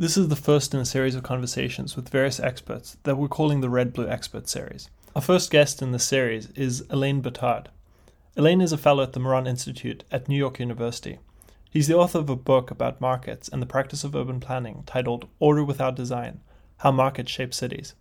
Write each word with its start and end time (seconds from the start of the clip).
This 0.00 0.16
is 0.16 0.28
the 0.28 0.34
first 0.34 0.72
in 0.72 0.80
a 0.80 0.86
series 0.86 1.14
of 1.14 1.22
conversations 1.22 1.94
with 1.94 2.08
various 2.08 2.40
experts 2.40 2.96
that 3.02 3.18
we're 3.18 3.28
calling 3.28 3.60
the 3.60 3.68
Red 3.68 3.92
Blue 3.92 4.08
Expert 4.08 4.48
Series. 4.48 4.88
Our 5.14 5.20
first 5.20 5.50
guest 5.50 5.82
in 5.82 5.92
this 5.92 6.04
series 6.04 6.48
is 6.52 6.82
Alain 6.88 7.20
Bertaud. 7.20 7.66
Alain 8.34 8.62
is 8.62 8.72
a 8.72 8.78
fellow 8.78 9.02
at 9.02 9.12
the 9.12 9.20
Marron 9.20 9.46
Institute 9.46 10.04
at 10.10 10.26
New 10.26 10.38
York 10.38 10.58
University. 10.58 11.18
He's 11.68 11.86
the 11.86 11.98
author 11.98 12.18
of 12.18 12.30
a 12.30 12.34
book 12.34 12.70
about 12.70 13.02
markets 13.02 13.50
and 13.50 13.60
the 13.60 13.66
practice 13.66 14.02
of 14.02 14.16
urban 14.16 14.40
planning 14.40 14.84
titled 14.86 15.28
Order 15.38 15.64
Without 15.64 15.96
Design 15.96 16.40
How 16.78 16.92
Markets 16.92 17.30
Shape 17.30 17.52
Cities. 17.52 17.92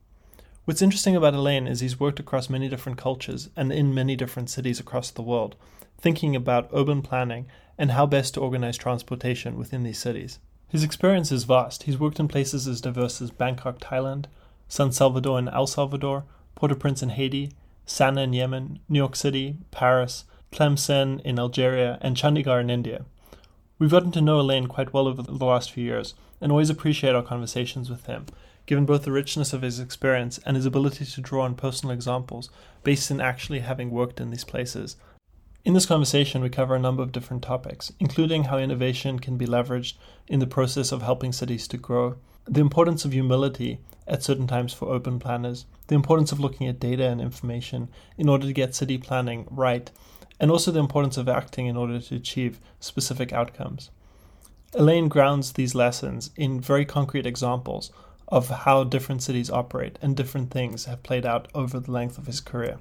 What's 0.64 0.82
interesting 0.82 1.18
about 1.18 1.34
Alain 1.34 1.68
is 1.68 1.82
he's 1.82 2.00
worked 2.00 2.22
across 2.22 2.50
many 2.50 2.70
different 2.70 2.98
cultures 2.98 3.50
and 3.58 3.74
in 3.74 3.94
many 3.94 4.16
different 4.16 4.50
cities 4.50 4.80
across 4.80 5.12
the 5.12 5.22
world, 5.22 5.58
thinking 5.98 6.34
about 6.34 6.70
urban 6.74 7.02
planning 7.02 7.48
and 7.78 7.92
how 7.92 8.06
best 8.06 8.36
to 8.36 8.40
organize 8.40 8.78
transportation 8.78 9.58
within 9.58 9.84
these 9.84 10.00
cities. 10.00 10.40
His 10.70 10.84
experience 10.84 11.32
is 11.32 11.46
vast. 11.46 11.84
He's 11.84 12.00
worked 12.00 12.20
in 12.20 12.28
places 12.28 12.68
as 12.68 12.80
diverse 12.80 13.22
as 13.24 13.32
Bangkok, 13.32 13.80
Thailand, 13.80 14.26
San 14.68 14.92
Salvador 14.92 15.40
and 15.40 15.50
El 15.50 15.66
Salvador, 15.66 16.26
Port-au-Prince 16.54 17.02
in 17.02 17.10
Haiti, 17.10 17.52
Sana'a 17.88 18.26
in 18.26 18.34
Yemen, 18.34 18.80
New 18.88 19.00
York 19.00 19.16
City, 19.16 19.58
Paris, 19.72 20.26
Tlemcen 20.52 21.22
in 21.22 21.40
Algeria, 21.40 21.98
and 22.02 22.16
Chandigarh 22.16 22.62
in 22.62 22.70
India. 22.70 23.06
We've 23.80 23.90
gotten 23.90 24.12
to 24.12 24.22
know 24.22 24.40
Alain 24.40 24.68
quite 24.68 24.94
well 24.94 25.08
over 25.08 25.24
the 25.24 25.34
last 25.34 25.72
few 25.72 25.84
years, 25.84 26.14
and 26.40 26.52
always 26.52 26.70
appreciate 26.70 27.16
our 27.16 27.24
conversations 27.24 27.90
with 27.90 28.06
him, 28.06 28.28
given 28.68 28.86
both 28.86 29.06
the 29.06 29.12
richness 29.12 29.54
of 29.54 29.64
his 29.64 29.80
experience 29.80 30.40
and 30.46 30.56
his 30.56 30.68
ability 30.68 31.06
to 31.06 31.22
draw 31.22 31.46
on 31.46 31.56
personal 31.56 31.94
examples 31.94 32.50
based 32.84 33.10
in 33.10 33.20
actually 33.20 33.62
having 33.62 33.90
worked 33.90 34.20
in 34.20 34.30
these 34.30 34.44
places 34.44 34.98
in 35.66 35.74
this 35.74 35.86
conversation, 35.86 36.42
we 36.42 36.50
cover 36.50 36.76
a 36.76 36.80
number 36.80 37.04
of 37.04 37.12
different 37.12 37.44
topics, 37.44 37.92
including 38.00 38.46
how 38.46 38.58
innovation 38.58 39.20
can 39.20 39.38
be 39.38 39.46
leveraged 39.46 39.96
in 40.28 40.40
the 40.40 40.48
process 40.48 40.92
of 40.92 41.02
helping 41.02 41.34
cities 41.34 41.68
to 41.68 41.78
grow, 41.78 42.16
the 42.46 42.62
importance 42.62 43.04
of 43.04 43.12
humility 43.12 43.80
at 44.08 44.24
certain 44.24 44.48
times 44.48 44.74
for 44.74 44.90
open 44.90 45.20
planners, 45.20 45.66
the 45.88 45.96
importance 45.96 46.32
of 46.32 46.40
looking 46.40 46.68
at 46.68 46.80
data 46.80 47.06
and 47.06 47.20
information 47.20 47.90
in 48.18 48.30
order 48.30 48.48
to 48.48 48.54
get 48.54 48.74
city 48.74 48.98
planning 48.98 49.46
right, 49.52 49.92
and 50.40 50.50
also 50.50 50.72
the 50.72 50.80
importance 50.80 51.18
of 51.18 51.28
acting 51.28 51.68
in 51.68 51.76
order 51.76 52.00
to 52.00 52.16
achieve 52.16 52.60
specific 52.80 53.34
outcomes. 53.34 53.92
Alain 54.74 55.10
grounds 55.10 55.54
these 55.54 55.76
lessons 55.76 56.32
in 56.36 56.62
very 56.62 56.86
concrete 56.86 57.26
examples 57.26 57.92
of 58.30 58.50
how 58.50 58.84
different 58.84 59.22
cities 59.22 59.50
operate 59.50 60.00
and 60.02 60.16
different 60.16 60.52
things 60.52 60.86
have 60.86 61.04
played 61.04 61.26
out 61.26 61.48
over 61.54 61.80
the 61.80 61.92
length 61.92 62.18
of 62.18 62.28
his 62.28 62.40
career. 62.40 62.78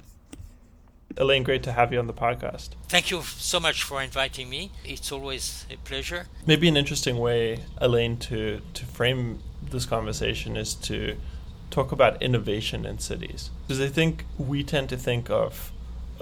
Alain, 1.19 1.42
great 1.42 1.64
to 1.64 1.72
have 1.72 1.92
you 1.92 1.98
on 1.98 2.06
the 2.06 2.12
podcast. 2.12 2.70
Thank 2.88 3.11
you 3.11 3.22
so 3.22 3.58
much 3.58 3.83
for 3.83 4.00
inviting 4.00 4.48
me. 4.48 4.70
It's 4.84 5.11
always 5.11 5.66
a 5.69 5.77
pleasure. 5.78 6.28
Maybe 6.47 6.69
an 6.69 6.77
interesting 6.77 7.19
way, 7.19 7.64
Alain, 7.78 8.19
to, 8.19 8.60
to 8.75 8.84
frame 8.84 9.41
this 9.60 9.84
conversation 9.84 10.56
is 10.56 10.75
to 10.75 11.16
talk 11.70 11.91
about 11.91 12.22
innovation 12.22 12.86
in 12.86 13.00
cities. 13.00 13.50
Because 13.66 13.80
I 13.80 13.88
think 13.88 14.27
we 14.38 14.62
tend 14.62 14.88
to 14.91 14.97
think 14.97 15.28
of 15.28 15.72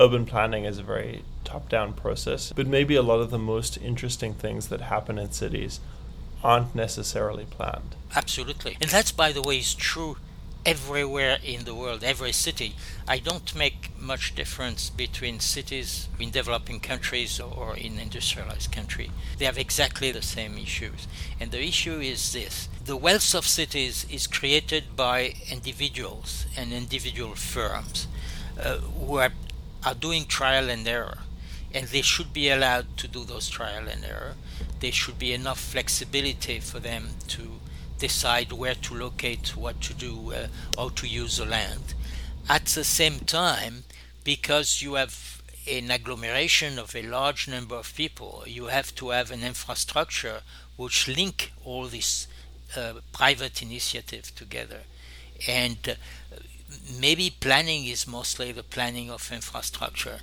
urban 0.00 0.24
planning 0.24 0.64
as 0.64 0.78
a 0.78 0.82
very 0.82 1.22
top 1.44 1.68
down 1.68 1.92
process, 1.92 2.52
but 2.56 2.66
maybe 2.66 2.96
a 2.96 3.02
lot 3.02 3.20
of 3.20 3.30
the 3.30 3.38
most 3.38 3.76
interesting 3.78 4.32
things 4.32 4.68
that 4.68 4.80
happen 4.80 5.18
in 5.18 5.30
cities 5.30 5.78
aren't 6.42 6.74
necessarily 6.74 7.44
planned. 7.44 7.96
Absolutely. 8.14 8.78
And 8.80 8.90
that's, 8.90 9.12
by 9.12 9.32
the 9.32 9.42
way, 9.42 9.58
is 9.58 9.74
true 9.74 10.16
everywhere 10.66 11.38
in 11.44 11.64
the 11.64 11.74
world, 11.74 12.02
every 12.02 12.32
city. 12.32 12.74
I 13.06 13.18
don't 13.20 13.54
make 13.54 13.90
much 13.98 14.34
difference 14.34 14.90
between 14.90 15.38
cities 15.38 16.08
in 16.18 16.32
developing 16.32 16.80
countries 16.80 17.38
or 17.38 17.76
in 17.76 18.00
industrialized 18.00 18.72
country. 18.72 19.12
They 19.38 19.44
have 19.44 19.58
exactly 19.58 20.10
the 20.10 20.22
same 20.22 20.58
issues. 20.58 21.06
And 21.38 21.52
the 21.52 21.62
issue 21.62 22.00
is 22.00 22.32
this. 22.32 22.68
The 22.84 22.96
wealth 22.96 23.32
of 23.34 23.46
cities 23.46 24.06
is 24.10 24.26
created 24.26 24.96
by 24.96 25.34
individuals 25.48 26.46
and 26.56 26.72
individual 26.72 27.36
firms 27.36 28.08
uh, 28.60 28.78
who 28.78 29.18
are, 29.18 29.32
are 29.84 29.94
doing 29.94 30.26
trial 30.26 30.68
and 30.68 30.86
error. 30.86 31.18
And 31.72 31.86
they 31.86 32.02
should 32.02 32.32
be 32.32 32.50
allowed 32.50 32.96
to 32.96 33.06
do 33.06 33.24
those 33.24 33.48
trial 33.48 33.86
and 33.86 34.04
error. 34.04 34.34
There 34.80 34.92
should 34.92 35.18
be 35.18 35.32
enough 35.32 35.60
flexibility 35.60 36.58
for 36.58 36.80
them 36.80 37.10
to 37.28 37.60
decide 37.98 38.52
where 38.52 38.74
to 38.74 38.94
locate, 38.94 39.56
what 39.56 39.80
to 39.82 39.94
do, 39.94 40.32
uh, 40.32 40.46
how 40.76 40.90
to 40.90 41.06
use 41.06 41.38
the 41.38 41.46
land. 41.46 41.94
At 42.48 42.66
the 42.66 42.84
same 42.84 43.20
time, 43.20 43.84
because 44.24 44.82
you 44.82 44.94
have 44.94 45.42
an 45.68 45.90
agglomeration 45.90 46.78
of 46.78 46.94
a 46.94 47.02
large 47.02 47.48
number 47.48 47.74
of 47.74 47.94
people, 47.94 48.44
you 48.46 48.66
have 48.66 48.94
to 48.96 49.10
have 49.10 49.30
an 49.30 49.42
infrastructure 49.42 50.42
which 50.76 51.08
link 51.08 51.52
all 51.64 51.86
these 51.86 52.28
uh, 52.76 52.94
private 53.12 53.62
initiatives 53.62 54.30
together. 54.30 54.80
And 55.48 55.78
uh, 55.88 56.36
maybe 57.00 57.30
planning 57.30 57.86
is 57.86 58.06
mostly 58.06 58.52
the 58.52 58.62
planning 58.62 59.10
of 59.10 59.32
infrastructure 59.32 60.20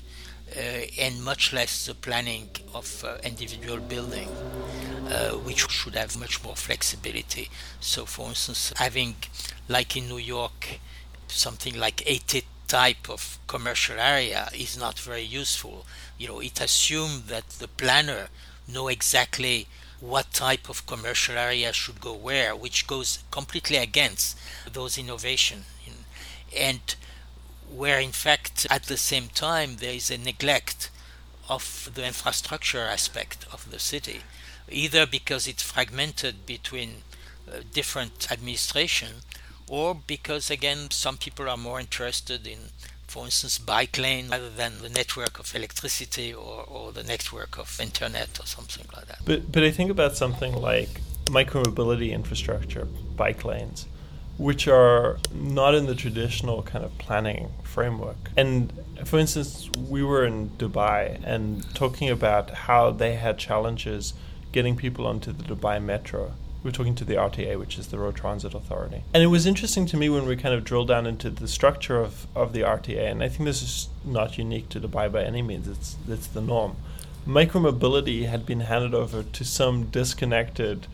and 0.56 1.24
much 1.24 1.53
less 1.53 1.86
the 1.86 1.94
planning 1.94 2.50
of 2.74 3.03
uh, 3.03 3.18
individual 3.24 3.80
building, 3.80 4.30
uh, 5.09 5.31
which 5.31 5.69
should 5.69 5.96
have 5.96 6.18
much 6.18 6.44
more 6.44 6.56
flexibility. 6.56 7.50
So, 7.80 8.06
for 8.06 8.30
instance, 8.30 8.74
having, 8.78 9.16
like 9.68 9.96
in 9.97 10.08
New 10.08 10.18
York, 10.18 10.80
something 11.28 11.78
like 11.78 12.03
80 12.06 12.44
type 12.68 13.09
of 13.09 13.38
commercial 13.47 14.00
area 14.00 14.50
is 14.53 14.78
not 14.78 15.00
very 15.00 15.22
useful. 15.22 15.86
You 16.18 16.28
know, 16.28 16.40
it 16.40 16.62
assumes 16.62 17.24
that 17.28 17.50
the 17.50 17.68
planner 17.68 18.30
know 18.68 18.88
exactly 18.88 19.68
what 20.00 20.31
type 20.34 20.70
of 20.70 20.85
commercial 20.85 21.38
area 21.38 21.72
should 21.72 22.02
go 22.02 22.14
where, 22.14 22.56
which 22.56 22.88
goes 22.88 23.20
completely 23.31 23.78
against 23.78 24.38
those 24.72 24.97
innovation. 24.97 25.64
And 26.58 26.96
where 27.75 28.00
in 28.00 28.11
fact 28.11 28.67
at 28.69 28.84
the 28.84 28.97
same 28.97 29.28
time 29.29 29.78
there 29.78 29.94
is 29.94 30.11
a 30.11 30.17
neglect 30.17 30.89
of 31.50 31.89
the 31.94 32.06
infrastructure 32.06 32.81
aspect 32.81 33.45
of 33.51 33.69
the 33.72 33.79
city, 33.79 34.22
either 34.69 35.06
because 35.06 35.47
it's 35.47 35.63
fragmented 35.63 36.45
between 36.45 37.03
uh, 37.47 37.57
different 37.73 38.31
administration 38.31 39.16
or 39.67 39.95
because 39.95 40.50
again 40.50 40.89
some 40.91 41.17
people 41.17 41.50
are 41.50 41.57
more 41.57 41.79
interested 41.79 42.47
in 42.47 42.59
for 43.07 43.25
instance 43.25 43.57
bike 43.57 43.97
lane 43.97 44.29
rather 44.29 44.50
than 44.50 44.81
the 44.81 44.90
network 44.90 45.40
of 45.40 45.53
electricity 45.55 46.34
or, 46.34 46.63
or 46.67 46.91
the 46.91 47.03
network 47.03 47.57
of 47.57 47.79
internet 47.81 48.40
or 48.40 48.45
something 48.45 48.85
like 48.95 49.07
that. 49.07 49.19
But 49.25 49.51
but 49.51 49.63
i 49.63 49.72
think 49.72 49.91
about 49.91 50.16
something 50.16 50.53
like 50.53 50.90
micromobility 51.25 52.11
infrastructure 52.11 52.85
bike 53.16 53.44
lanes 53.45 53.85
which 54.38 54.68
are 54.68 55.18
not 55.34 55.76
in 55.76 55.86
the 55.86 55.96
traditional 55.96 56.64
kind 56.64 56.84
of 56.84 56.98
planning 56.98 57.52
framework. 57.64 58.32
And 58.36 58.74
for 59.06 59.20
instance, 59.20 59.70
we 59.90 60.04
were 60.04 60.26
in 60.26 60.50
Dubai 60.52 61.22
and 61.24 61.64
talking 61.76 62.10
about 62.10 62.50
how 62.52 62.92
they 62.92 63.16
had 63.16 63.38
challenges 63.38 64.14
getting 64.52 64.76
people 64.76 65.06
onto 65.06 65.32
the 65.32 65.44
Dubai 65.44 65.82
metro. 65.82 66.34
We 66.64 66.70
were 66.70 66.72
talking 66.72 66.96
to 66.96 67.06
the 67.06 67.16
RTA, 67.16 67.60
which 67.60 67.78
is 67.78 67.88
the 67.88 68.00
Road 68.00 68.16
Transit 68.16 68.54
Authority. 68.54 69.04
And 69.14 69.22
it 69.22 69.28
was 69.28 69.46
interesting 69.46 69.86
to 69.88 69.98
me 69.98 70.10
when 70.10 70.26
we 70.26 70.38
kind 70.38 70.56
of 70.56 70.64
drilled 70.64 70.88
down 70.88 71.06
into 71.06 71.30
the 71.30 71.48
structure 71.48 72.00
of, 72.00 72.26
of 72.36 72.54
the 72.54 72.62
RTA, 72.62 73.12
and 73.12 73.22
I 73.22 73.28
think 73.28 73.46
this 73.46 73.62
is 73.62 73.90
not 74.06 74.38
unique 74.38 74.70
to 74.70 74.80
Dubai 74.80 75.12
by 75.12 75.24
any 75.24 75.42
means, 75.42 75.68
it's, 75.68 75.98
it's 76.08 76.28
the 76.28 76.42
norm. 76.42 76.78
Micromobility 77.28 78.28
had 78.28 78.46
been 78.46 78.62
handed 78.62 78.94
over 78.94 79.24
to 79.24 79.46
some 79.46 79.86
disconnected 79.86 80.88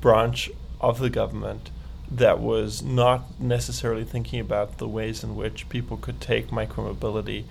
branch 0.00 0.50
of 0.80 0.98
the 0.98 1.10
government 1.10 1.70
that 2.16 2.40
was 2.40 2.82
not 2.82 3.40
necessarily 3.40 4.04
thinking 4.04 4.40
about 4.40 4.78
the 4.78 4.88
ways 4.88 5.24
in 5.24 5.34
which 5.34 5.68
people 5.68 5.96
could 5.96 6.20
take 6.20 6.48
micromobility 6.48 7.44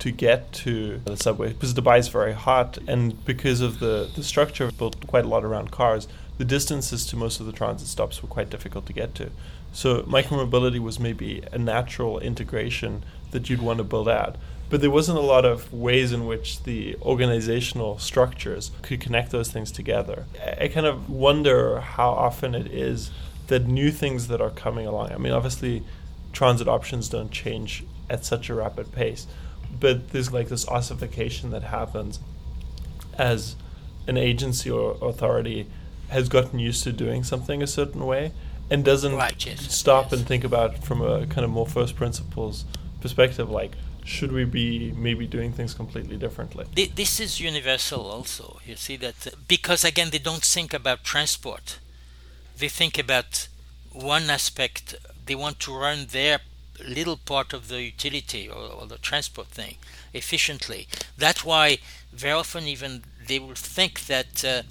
to 0.00 0.10
get 0.10 0.52
to 0.52 0.98
the 1.04 1.16
subway 1.16 1.52
because 1.52 1.74
Dubai 1.74 1.98
is 1.98 2.08
very 2.08 2.32
hot 2.32 2.78
and 2.86 3.24
because 3.24 3.60
of 3.60 3.80
the, 3.80 4.08
the 4.14 4.22
structure 4.22 4.70
built 4.70 5.06
quite 5.06 5.24
a 5.24 5.28
lot 5.28 5.44
around 5.44 5.70
cars, 5.70 6.06
the 6.36 6.44
distances 6.44 7.04
to 7.06 7.16
most 7.16 7.40
of 7.40 7.46
the 7.46 7.52
transit 7.52 7.88
stops 7.88 8.22
were 8.22 8.28
quite 8.28 8.50
difficult 8.50 8.86
to 8.86 8.92
get 8.92 9.14
to. 9.16 9.30
So 9.72 10.02
micromobility 10.02 10.78
was 10.78 10.98
maybe 11.00 11.42
a 11.52 11.58
natural 11.58 12.18
integration 12.20 13.04
that 13.32 13.50
you'd 13.50 13.62
want 13.62 13.78
to 13.78 13.84
build 13.84 14.08
out. 14.08 14.36
But 14.70 14.80
there 14.82 14.90
wasn't 14.90 15.18
a 15.18 15.22
lot 15.22 15.44
of 15.44 15.72
ways 15.72 16.12
in 16.12 16.26
which 16.26 16.62
the 16.64 16.96
organizational 17.02 17.98
structures 17.98 18.70
could 18.82 19.00
connect 19.00 19.30
those 19.30 19.50
things 19.50 19.72
together. 19.72 20.26
I 20.60 20.68
kind 20.68 20.86
of 20.86 21.08
wonder 21.08 21.80
how 21.80 22.10
often 22.10 22.54
it 22.54 22.66
is 22.66 23.10
the 23.48 23.58
new 23.58 23.90
things 23.90 24.28
that 24.28 24.40
are 24.40 24.50
coming 24.50 24.86
along. 24.86 25.12
I 25.12 25.18
mean, 25.18 25.32
obviously, 25.32 25.82
transit 26.32 26.68
options 26.68 27.08
don't 27.08 27.30
change 27.30 27.84
at 28.08 28.24
such 28.24 28.48
a 28.48 28.54
rapid 28.54 28.92
pace, 28.92 29.26
but 29.78 30.10
there's 30.10 30.32
like 30.32 30.48
this 30.48 30.66
ossification 30.68 31.50
that 31.50 31.64
happens 31.64 32.20
as 33.18 33.56
an 34.06 34.16
agency 34.16 34.70
or 34.70 34.96
authority 35.02 35.66
has 36.08 36.28
gotten 36.28 36.58
used 36.58 36.84
to 36.84 36.92
doing 36.92 37.22
something 37.22 37.62
a 37.62 37.66
certain 37.66 38.06
way 38.06 38.32
and 38.70 38.84
doesn't 38.84 39.14
right, 39.14 39.44
yes, 39.44 39.74
stop 39.74 40.04
yes. 40.04 40.12
and 40.12 40.26
think 40.26 40.44
about 40.44 40.78
from 40.84 41.02
a 41.02 41.26
kind 41.26 41.44
of 41.44 41.50
more 41.50 41.66
first 41.66 41.96
principles 41.96 42.64
perspective 43.00 43.50
like 43.50 43.72
should 44.04 44.32
we 44.32 44.44
be 44.44 44.92
maybe 44.92 45.26
doing 45.26 45.52
things 45.52 45.74
completely 45.74 46.16
differently 46.16 46.64
this 46.94 47.20
is 47.20 47.40
universal 47.40 48.06
also 48.06 48.58
you 48.66 48.74
see 48.74 48.96
that 48.96 49.28
because 49.46 49.84
again 49.84 50.08
they 50.10 50.18
don't 50.18 50.44
think 50.44 50.72
about 50.72 51.04
transport 51.04 51.78
they 52.58 52.68
think 52.68 52.98
about 52.98 53.48
one 53.92 54.30
aspect, 54.30 54.94
they 55.26 55.34
want 55.34 55.58
to 55.60 55.74
run 55.74 56.06
their 56.10 56.40
little 56.86 57.16
part 57.16 57.52
of 57.52 57.68
the 57.68 57.82
utility 57.82 58.48
or, 58.48 58.62
or 58.80 58.86
the 58.86 58.98
transport 58.98 59.48
thing 59.48 59.76
efficiently. 60.12 60.86
That's 61.16 61.44
why 61.44 61.78
very 62.12 62.32
often 62.32 62.64
even 62.64 63.02
they 63.26 63.38
will 63.38 63.54
think 63.54 64.06
that 64.06 64.44
uh, 64.44 64.62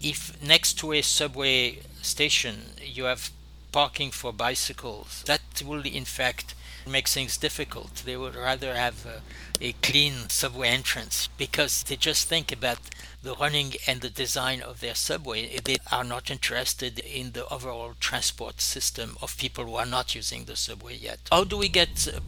if 0.00 0.40
next 0.42 0.74
to 0.74 0.92
a 0.92 1.02
subway 1.02 1.80
station 2.02 2.56
you 2.82 3.04
have 3.04 3.30
parking 3.72 4.10
for 4.10 4.32
bicycles, 4.32 5.22
that 5.26 5.40
will 5.64 5.84
in 5.84 6.04
fact 6.04 6.54
make 6.88 7.08
things 7.08 7.36
difficult. 7.36 7.96
They 8.04 8.16
would 8.16 8.34
rather 8.34 8.74
have 8.74 9.04
a, 9.04 9.20
a 9.60 9.72
clean 9.82 10.28
subway 10.28 10.68
entrance 10.68 11.28
because 11.36 11.82
they 11.82 11.96
just 11.96 12.28
think 12.28 12.50
about 12.52 12.78
the 13.22 13.34
running 13.34 13.74
and 13.86 14.00
the 14.00 14.10
design 14.10 14.62
of 14.62 14.80
their 14.80 14.94
subway. 14.94 15.58
They 15.64 15.78
are 15.90 16.04
not 16.04 16.30
interested 16.30 16.98
in 17.00 17.32
the 17.32 17.46
overall 17.48 17.94
transport 17.98 18.60
system 18.60 19.16
of 19.20 19.36
people 19.36 19.64
who 19.64 19.74
are 19.74 19.86
not 19.86 20.14
using 20.14 20.44
the 20.44 20.56
subway 20.56 20.96
yet. 20.96 21.18
How 21.30 21.44
do 21.44 21.56
we 21.56 21.68
get 21.68 22.08
uh, 22.08 22.20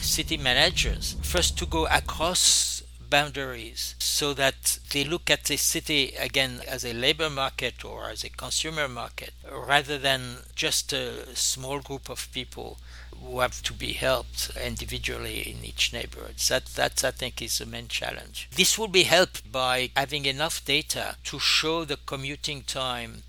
city 0.00 0.36
managers 0.36 1.16
first 1.22 1.58
to 1.58 1.66
go 1.66 1.86
across 1.86 2.82
boundaries 3.10 3.94
so 3.98 4.34
that 4.34 4.78
they 4.92 5.04
look 5.04 5.30
at 5.30 5.44
the 5.44 5.56
city 5.56 6.14
again 6.18 6.60
as 6.66 6.84
a 6.84 6.92
labor 6.92 7.30
market 7.30 7.84
or 7.84 8.10
as 8.10 8.24
a 8.24 8.28
consumer 8.30 8.88
market 8.88 9.32
rather 9.50 9.98
than 9.98 10.38
just 10.56 10.92
a 10.92 11.36
small 11.36 11.78
group 11.80 12.08
of 12.08 12.28
people 12.32 12.78
who 13.24 13.40
have 13.40 13.62
to 13.62 13.72
be 13.72 13.92
helped 13.92 14.50
individually 14.56 15.40
in 15.40 15.64
each 15.64 15.92
neighborhood. 15.92 16.36
That 16.48 16.66
that 16.76 17.04
I 17.04 17.10
think 17.10 17.40
is 17.40 17.58
the 17.58 17.66
main 17.66 17.88
challenge. 17.88 18.48
This 18.54 18.78
will 18.78 18.88
be 18.88 19.04
helped 19.04 19.50
by 19.50 19.90
having 19.96 20.26
enough 20.26 20.64
data 20.64 21.16
to 21.24 21.38
show 21.38 21.84
the 21.84 21.98
commuting 22.06 22.62
time 22.62 23.22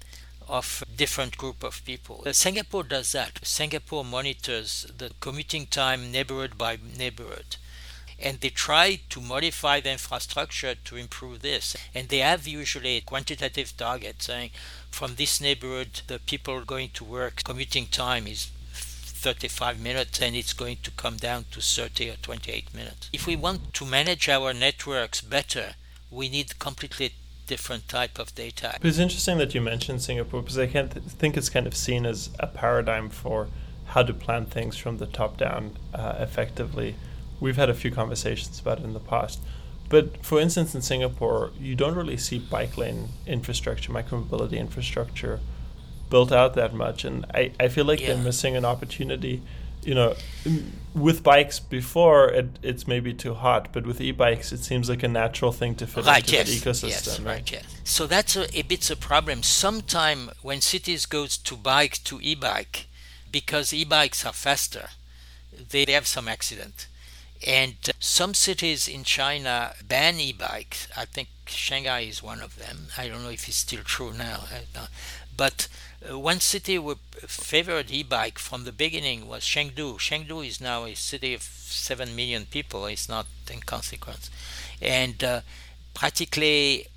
of 0.47 0.83
different 0.95 1.37
group 1.37 1.63
of 1.63 1.83
people. 1.85 2.23
Singapore 2.31 2.83
does 2.83 3.11
that. 3.13 3.39
Singapore 3.43 4.05
monitors 4.05 4.85
the 4.97 5.11
commuting 5.19 5.65
time 5.65 6.11
neighborhood 6.11 6.57
by 6.57 6.77
neighborhood 6.97 7.57
and 8.19 8.39
they 8.39 8.49
try 8.49 8.99
to 9.09 9.19
modify 9.19 9.79
the 9.79 9.91
infrastructure 9.91 10.75
to 10.75 10.95
improve 10.95 11.41
this. 11.41 11.75
And 11.93 12.07
they 12.07 12.19
have 12.19 12.47
usually 12.47 12.97
a 12.97 13.01
quantitative 13.01 13.75
target 13.75 14.21
saying 14.21 14.51
from 14.89 15.15
this 15.15 15.41
neighborhood, 15.41 16.01
the 16.07 16.19
people 16.19 16.63
going 16.63 16.89
to 16.93 17.03
work 17.03 17.43
commuting 17.43 17.87
time 17.87 18.27
is 18.27 18.49
35 19.25 19.81
minutes 19.81 20.21
and 20.21 20.35
it's 20.35 20.53
going 20.53 20.77
to 20.83 20.91
come 20.91 21.17
down 21.17 21.45
to 21.49 21.59
30 21.59 22.11
or 22.11 22.15
28 22.21 22.71
minutes. 22.75 23.09
If 23.11 23.25
we 23.25 23.35
want 23.35 23.73
to 23.73 23.83
manage 23.83 24.29
our 24.29 24.53
networks 24.53 25.19
better, 25.21 25.73
we 26.11 26.29
need 26.29 26.59
completely 26.59 27.09
different 27.47 27.89
type 27.89 28.19
of 28.19 28.35
data. 28.35 28.77
It's 28.83 28.99
interesting 28.99 29.39
that 29.39 29.55
you 29.55 29.61
mentioned 29.61 30.03
Singapore 30.03 30.43
because 30.43 30.59
I 30.59 30.67
can't 30.67 30.91
th- 30.91 31.05
think 31.05 31.37
it's 31.37 31.49
kind 31.49 31.65
of 31.65 31.75
seen 31.75 32.05
as 32.05 32.29
a 32.39 32.45
paradigm 32.45 33.09
for 33.09 33.47
how 33.85 34.03
to 34.03 34.13
plan 34.13 34.45
things 34.45 34.77
from 34.77 34.97
the 34.97 35.07
top 35.07 35.37
down 35.37 35.75
uh, 35.95 36.17
effectively. 36.19 36.93
We've 37.39 37.57
had 37.57 37.71
a 37.71 37.73
few 37.73 37.89
conversations 37.89 38.59
about 38.59 38.77
it 38.77 38.83
in 38.83 38.93
the 38.93 38.99
past. 38.99 39.39
But 39.89 40.23
for 40.23 40.39
instance, 40.39 40.75
in 40.75 40.83
Singapore, 40.83 41.49
you 41.59 41.73
don't 41.73 41.95
really 41.95 42.17
see 42.17 42.37
bike 42.37 42.77
lane 42.77 43.09
infrastructure, 43.25 43.91
micromobility 43.91 44.59
infrastructure 44.59 45.39
built 46.09 46.31
out 46.31 46.53
that 46.55 46.73
much. 46.73 47.05
And 47.05 47.25
I, 47.33 47.51
I 47.59 47.67
feel 47.67 47.85
like 47.85 48.01
yeah. 48.01 48.13
they're 48.13 48.23
missing 48.23 48.55
an 48.55 48.65
opportunity. 48.65 49.41
You 49.83 49.93
know, 49.93 50.15
with 50.95 51.21
bikes 51.21 51.59
before, 51.59 52.29
it, 52.29 52.47
it's 52.63 52.87
maybe 52.87 53.13
too 53.13 53.35
hot, 53.35 53.71
but 53.71 53.85
with 53.85 54.01
e 54.01 54.11
bikes, 54.11 54.51
it 54.51 54.63
seems 54.63 54.89
like 54.89 55.03
a 55.03 55.07
natural 55.07 55.51
thing 55.51 55.75
to 55.75 55.85
fit 55.85 56.05
right, 56.05 56.23
into 56.23 56.37
yes, 56.37 56.49
the 56.49 56.55
ecosystem. 56.55 56.89
Yes, 56.89 57.19
right, 57.19 57.27
right, 57.27 57.51
yes. 57.51 57.81
So 57.83 58.07
that's 58.07 58.35
a, 58.35 58.57
a 58.57 58.63
bit 58.63 58.89
a 58.89 58.95
problem. 58.95 59.43
Sometime 59.43 60.31
when 60.41 60.61
cities 60.61 61.05
goes 61.05 61.37
to 61.37 61.55
bike 61.55 62.03
to 62.05 62.19
e 62.21 62.33
bike, 62.33 62.87
because 63.31 63.73
e 63.73 63.83
bikes 63.83 64.25
are 64.25 64.33
faster, 64.33 64.89
they 65.69 65.85
have 65.89 66.07
some 66.07 66.27
accident 66.27 66.87
and 67.45 67.75
some 67.99 68.33
cities 68.33 68.87
in 68.87 69.03
China 69.03 69.73
ban 69.87 70.19
e 70.19 70.33
bikes. 70.33 70.87
I 70.97 71.05
think 71.05 71.27
Shanghai 71.45 72.01
is 72.01 72.23
one 72.23 72.41
of 72.41 72.57
them. 72.57 72.87
I 72.97 73.07
don't 73.07 73.23
know 73.23 73.29
if 73.29 73.47
it's 73.47 73.57
still 73.57 73.83
true 73.83 74.13
now. 74.13 74.45
But 75.37 75.67
uh, 76.09 76.17
one 76.19 76.39
city 76.39 76.77
with 76.79 76.99
favored 77.27 77.91
e 77.91 78.03
bike 78.03 78.39
from 78.39 78.63
the 78.63 78.71
beginning 78.71 79.27
was 79.27 79.43
Chengdu. 79.43 79.97
Chengdu 79.97 80.45
is 80.45 80.61
now 80.61 80.85
a 80.85 80.95
city 80.95 81.33
of 81.33 81.43
7 81.43 82.15
million 82.15 82.45
people, 82.45 82.85
it's 82.85 83.09
not 83.09 83.25
inconsequence. 83.51 84.29
And 84.81 85.23
uh, 85.23 85.41
practically 85.93 86.87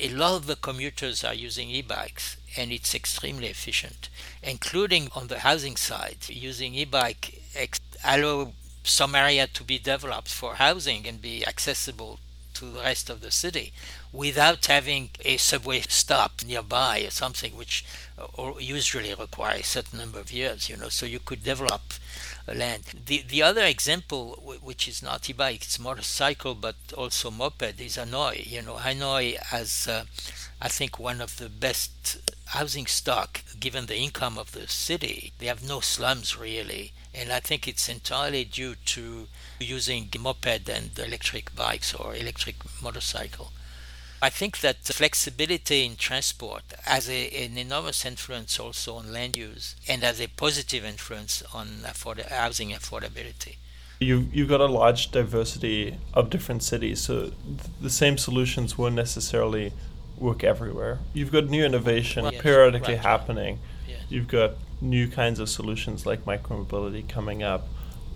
a 0.00 0.08
lot 0.08 0.36
of 0.36 0.46
the 0.46 0.56
commuters 0.56 1.22
are 1.22 1.34
using 1.34 1.70
e 1.70 1.82
bikes 1.82 2.36
and 2.56 2.72
it's 2.72 2.94
extremely 2.94 3.46
efficient, 3.48 4.08
including 4.42 5.08
on 5.14 5.28
the 5.28 5.40
housing 5.40 5.76
side. 5.76 6.18
Using 6.28 6.74
e 6.74 6.84
bike 6.84 7.42
ex- 7.54 7.80
allow 8.04 8.52
some 8.84 9.14
area 9.14 9.46
to 9.46 9.62
be 9.62 9.78
developed 9.78 10.28
for 10.28 10.54
housing 10.54 11.06
and 11.06 11.22
be 11.22 11.46
accessible 11.46 12.18
to 12.62 12.68
the 12.70 12.80
rest 12.80 13.10
of 13.10 13.20
the 13.20 13.30
city 13.30 13.72
without 14.12 14.66
having 14.66 15.10
a 15.24 15.36
subway 15.36 15.80
stop 15.80 16.32
nearby 16.46 17.00
or 17.00 17.10
something 17.10 17.52
which 17.56 17.84
uh, 18.18 18.52
usually 18.58 19.12
requires 19.14 19.60
a 19.62 19.64
certain 19.64 19.98
number 19.98 20.20
of 20.20 20.32
years 20.32 20.68
you 20.68 20.76
know 20.76 20.88
so 20.88 21.04
you 21.04 21.18
could 21.18 21.42
develop 21.42 21.82
land. 22.46 22.84
The 23.06 23.22
the 23.22 23.42
other 23.42 23.64
example 23.64 24.22
which 24.62 24.88
is 24.88 25.02
not 25.02 25.28
e-bike 25.30 25.62
it's 25.62 25.78
motorcycle 25.78 26.54
but 26.54 26.76
also 26.96 27.30
moped 27.30 27.80
is 27.80 27.96
hanoi. 27.96 28.46
You 28.46 28.62
know 28.62 28.76
hanoi 28.76 29.38
has 29.54 29.88
uh, 29.88 30.04
i 30.60 30.68
think 30.68 30.98
one 30.98 31.20
of 31.20 31.36
the 31.38 31.48
best 31.48 32.18
housing 32.46 32.86
stock 32.86 33.42
given 33.58 33.86
the 33.86 33.96
income 33.96 34.36
of 34.38 34.52
the 34.52 34.68
city. 34.68 35.32
They 35.38 35.46
have 35.46 35.62
no 35.66 35.80
slums 35.80 36.36
really 36.38 36.92
and 37.14 37.32
I 37.32 37.40
think 37.40 37.68
it's 37.68 37.88
entirely 37.88 38.44
due 38.44 38.74
to 38.74 39.28
using 39.60 40.08
moped 40.18 40.68
and 40.68 40.98
electric 40.98 41.54
bikes 41.54 41.94
or 41.94 42.14
electric 42.14 42.56
motorcycle. 42.82 43.52
I 44.24 44.30
think 44.30 44.60
that 44.60 44.76
flexibility 44.76 45.84
in 45.84 45.96
transport 45.96 46.62
has 46.84 47.10
a, 47.10 47.28
an 47.44 47.58
enormous 47.58 48.04
influence 48.04 48.60
also 48.60 48.94
on 48.94 49.12
land 49.12 49.36
use 49.36 49.74
and 49.88 50.04
has 50.04 50.20
a 50.20 50.28
positive 50.28 50.84
influence 50.84 51.42
on 51.52 51.80
afford- 51.84 52.20
housing 52.20 52.70
affordability. 52.70 53.56
You've, 53.98 54.32
you've 54.34 54.48
got 54.48 54.60
a 54.60 54.66
large 54.66 55.10
diversity 55.10 55.96
of 56.14 56.30
different 56.30 56.62
cities, 56.62 57.00
so 57.00 57.20
th- 57.20 57.34
the 57.80 57.90
same 57.90 58.16
solutions 58.16 58.78
won't 58.78 58.94
necessarily 58.94 59.72
work 60.16 60.44
everywhere. 60.44 61.00
You've 61.14 61.32
got 61.32 61.46
new 61.46 61.64
innovation 61.64 62.22
well, 62.22 62.32
yes, 62.32 62.42
periodically 62.42 62.94
right, 62.94 63.02
happening. 63.02 63.58
Yes. 63.88 63.98
You've 64.08 64.28
got 64.28 64.52
new 64.82 65.08
kinds 65.08 65.38
of 65.38 65.48
solutions 65.48 66.04
like 66.04 66.24
micromobility 66.24 67.08
coming 67.08 67.42
up. 67.42 67.68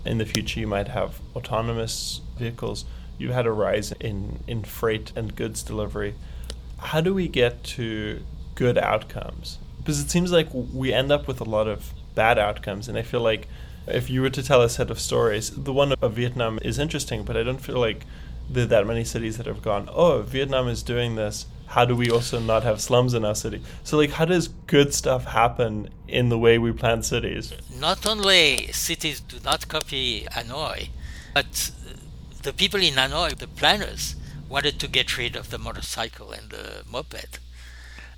In 0.05 0.19
the 0.19 0.25
future, 0.25 0.59
you 0.59 0.67
might 0.67 0.89
have 0.89 1.19
autonomous 1.35 2.21
vehicles. 2.37 2.85
You 3.17 3.31
had 3.31 3.45
a 3.45 3.51
rise 3.51 3.93
in, 3.93 4.43
in 4.47 4.63
freight 4.63 5.11
and 5.15 5.35
goods 5.35 5.63
delivery. 5.63 6.15
How 6.77 7.01
do 7.01 7.13
we 7.13 7.27
get 7.27 7.63
to 7.63 8.23
good 8.55 8.77
outcomes? 8.77 9.57
Because 9.79 9.99
it 9.99 10.11
seems 10.11 10.31
like 10.31 10.49
we 10.51 10.93
end 10.93 11.11
up 11.11 11.27
with 11.27 11.41
a 11.41 11.45
lot 11.45 11.67
of 11.67 11.93
bad 12.13 12.37
outcomes. 12.37 12.87
And 12.87 12.97
I 12.97 13.01
feel 13.01 13.21
like 13.21 13.47
if 13.87 14.09
you 14.09 14.21
were 14.21 14.29
to 14.29 14.43
tell 14.43 14.61
a 14.61 14.69
set 14.69 14.91
of 14.91 14.99
stories, 14.99 15.49
the 15.51 15.73
one 15.73 15.93
of 15.93 16.13
Vietnam 16.13 16.59
is 16.61 16.77
interesting, 16.77 17.23
but 17.23 17.37
I 17.37 17.43
don't 17.43 17.61
feel 17.61 17.79
like 17.79 18.05
there 18.49 18.63
are 18.63 18.67
that 18.67 18.87
many 18.87 19.03
cities 19.03 19.37
that 19.37 19.45
have 19.45 19.61
gone, 19.61 19.89
oh, 19.91 20.21
Vietnam 20.21 20.67
is 20.67 20.83
doing 20.83 21.15
this 21.15 21.45
how 21.67 21.85
do 21.85 21.95
we 21.95 22.09
also 22.09 22.39
not 22.39 22.63
have 22.63 22.81
slums 22.81 23.13
in 23.13 23.25
our 23.25 23.35
city? 23.35 23.61
So, 23.83 23.97
like, 23.97 24.11
how 24.11 24.25
does 24.25 24.47
good 24.67 24.93
stuff 24.93 25.25
happen 25.25 25.89
in 26.07 26.29
the 26.29 26.37
way 26.37 26.57
we 26.57 26.71
plan 26.71 27.03
cities? 27.03 27.53
Not 27.77 28.07
only 28.07 28.71
cities 28.71 29.19
do 29.19 29.37
not 29.43 29.67
copy 29.67 30.25
Hanoi, 30.31 30.89
but 31.33 31.71
the 32.43 32.53
people 32.53 32.81
in 32.81 32.93
Hanoi, 32.93 33.37
the 33.37 33.47
planners, 33.47 34.15
wanted 34.49 34.79
to 34.79 34.87
get 34.87 35.17
rid 35.17 35.35
of 35.35 35.49
the 35.49 35.57
motorcycle 35.57 36.31
and 36.31 36.49
the 36.49 36.83
moped 36.89 37.39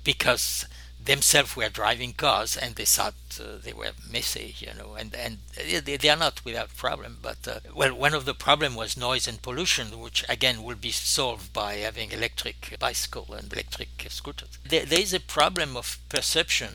because 0.04 0.66
themselves 1.04 1.56
were 1.56 1.68
driving 1.68 2.12
cars 2.12 2.56
and 2.56 2.74
they 2.74 2.84
thought 2.84 3.14
uh, 3.40 3.56
they 3.62 3.72
were 3.72 3.92
messy, 4.10 4.54
you 4.58 4.68
know, 4.78 4.94
and, 4.94 5.14
and 5.14 5.38
they, 5.56 5.96
they 5.96 6.08
are 6.08 6.16
not 6.16 6.44
without 6.44 6.76
problem. 6.76 7.18
But, 7.22 7.48
uh, 7.48 7.60
well, 7.74 7.94
one 7.94 8.14
of 8.14 8.24
the 8.24 8.34
problem 8.34 8.74
was 8.74 8.96
noise 8.96 9.26
and 9.26 9.40
pollution, 9.40 9.98
which 9.98 10.24
again 10.28 10.62
will 10.62 10.76
be 10.76 10.90
solved 10.90 11.52
by 11.52 11.74
having 11.74 12.12
electric 12.12 12.76
bicycle 12.78 13.32
and 13.32 13.52
electric 13.52 14.06
scooters. 14.08 14.58
There, 14.68 14.84
there 14.84 15.00
is 15.00 15.14
a 15.14 15.20
problem 15.20 15.76
of 15.76 15.98
perception 16.08 16.74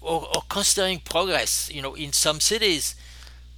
or, 0.00 0.28
or 0.34 0.42
considering 0.48 1.00
progress. 1.00 1.70
You 1.72 1.82
know, 1.82 1.94
in 1.94 2.12
some 2.12 2.40
cities, 2.40 2.94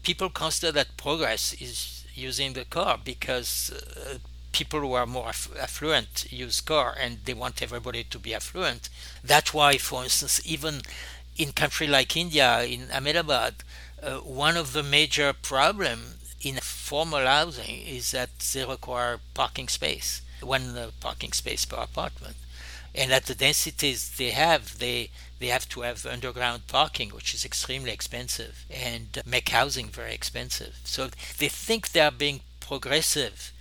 people 0.02 0.30
consider 0.30 0.70
that 0.72 0.96
progress 0.96 1.54
is 1.54 2.04
using 2.14 2.52
the 2.52 2.64
car 2.64 2.98
because 3.02 3.72
uh, 3.72 4.18
people 4.54 4.80
who 4.80 4.92
are 4.94 5.06
more 5.06 5.30
aff- 5.30 5.50
affluent 5.60 6.32
use 6.32 6.60
car 6.60 6.94
and 6.98 7.18
they 7.24 7.34
want 7.34 7.60
everybody 7.62 8.04
to 8.04 8.18
be 8.18 8.34
affluent. 8.34 8.88
That's 9.22 9.52
why, 9.52 9.76
for 9.78 10.04
instance, 10.04 10.40
even 10.44 10.82
in 11.36 11.52
country 11.52 11.88
like 11.88 12.16
India, 12.16 12.62
in 12.62 12.82
Ahmedabad, 12.92 13.54
uh, 14.02 14.18
one 14.18 14.56
of 14.56 14.72
the 14.72 14.82
major 14.82 15.32
problem 15.32 15.98
in 16.40 16.56
formal 16.56 17.26
housing 17.26 17.80
is 17.96 18.12
that 18.12 18.30
they 18.52 18.64
require 18.64 19.18
parking 19.34 19.68
space, 19.68 20.22
one 20.40 20.76
uh, 20.78 20.90
parking 21.00 21.32
space 21.32 21.64
per 21.64 21.76
apartment. 21.76 22.36
And 22.94 23.12
at 23.12 23.26
the 23.26 23.34
densities 23.34 24.10
they 24.16 24.30
have, 24.30 24.78
they 24.78 25.10
they 25.40 25.48
have 25.48 25.68
to 25.70 25.80
have 25.80 26.06
underground 26.06 26.68
parking, 26.68 27.10
which 27.10 27.34
is 27.34 27.44
extremely 27.44 27.90
expensive, 27.90 28.64
and 28.70 29.20
make 29.26 29.48
housing 29.48 29.88
very 29.88 30.14
expensive. 30.14 30.78
So 30.84 31.10
they 31.38 31.48
think 31.48 31.90
they 31.90 32.00
are 32.00 32.12
being 32.12 32.40
progressive 32.60 33.52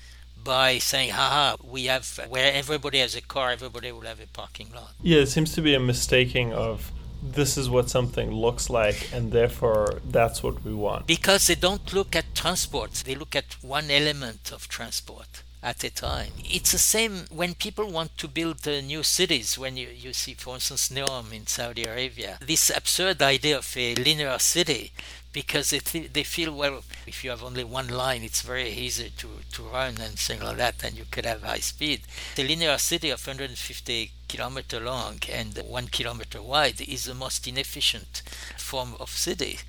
by 0.43 0.77
saying, 0.77 1.11
haha, 1.11 1.57
we 1.63 1.85
have 1.85 2.19
where 2.29 2.51
everybody 2.53 2.99
has 2.99 3.15
a 3.15 3.21
car, 3.21 3.51
everybody 3.51 3.91
will 3.91 4.01
have 4.01 4.19
a 4.19 4.27
parking 4.27 4.69
lot. 4.73 4.91
Yeah, 5.01 5.19
it 5.19 5.27
seems 5.27 5.53
to 5.53 5.61
be 5.61 5.73
a 5.73 5.79
mistaking 5.79 6.53
of 6.53 6.91
this 7.21 7.57
is 7.57 7.69
what 7.69 7.89
something 7.89 8.31
looks 8.31 8.69
like 8.69 9.09
and 9.13 9.31
therefore 9.31 10.01
that's 10.03 10.43
what 10.43 10.63
we 10.63 10.73
want. 10.73 11.07
Because 11.07 11.47
they 11.47 11.55
don't 11.55 11.93
look 11.93 12.15
at 12.15 12.35
transport, 12.35 12.91
they 13.05 13.15
look 13.15 13.35
at 13.35 13.55
one 13.61 13.89
element 13.89 14.51
of 14.51 14.67
transport 14.67 15.43
at 15.63 15.83
a 15.83 15.89
time. 15.89 16.31
It's 16.43 16.73
the 16.73 16.77
same 16.77 17.25
when 17.31 17.55
people 17.55 17.89
want 17.89 18.17
to 18.17 18.27
build 18.27 18.67
uh, 18.67 18.81
new 18.81 19.01
cities. 19.03 19.57
When 19.57 19.77
you, 19.77 19.87
you 19.95 20.13
see, 20.13 20.33
for 20.33 20.55
instance, 20.55 20.89
Neom 20.89 21.31
in 21.31 21.47
Saudi 21.47 21.85
Arabia, 21.85 22.37
this 22.41 22.69
absurd 22.69 23.21
idea 23.21 23.57
of 23.57 23.77
a 23.77 23.95
linear 23.95 24.37
city 24.39 24.91
because 25.31 25.71
they, 25.71 25.79
th- 25.79 26.13
they 26.13 26.23
feel, 26.23 26.55
well, 26.55 26.83
if 27.07 27.23
you 27.23 27.31
have 27.31 27.43
only 27.43 27.63
one 27.63 27.87
line, 27.87 28.23
it's 28.23 28.41
very 28.41 28.69
easy 28.69 29.11
to, 29.17 29.27
to 29.51 29.63
run 29.63 29.95
and 29.99 30.19
things 30.19 30.43
like 30.43 30.57
that, 30.57 30.83
and 30.83 30.95
you 30.95 31.05
could 31.09 31.25
have 31.25 31.41
high 31.41 31.57
speed. 31.57 32.01
The 32.35 32.47
linear 32.47 32.77
city 32.77 33.09
of 33.09 33.25
150 33.25 34.11
kilometer 34.27 34.79
long 34.79 35.19
and 35.31 35.57
one 35.67 35.87
kilometer 35.87 36.41
wide 36.41 36.81
is 36.81 37.05
the 37.05 37.13
most 37.13 37.47
inefficient 37.47 38.21
form 38.57 38.95
of 38.99 39.09
city. 39.09 39.59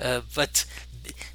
Uh, 0.00 0.22
but 0.34 0.64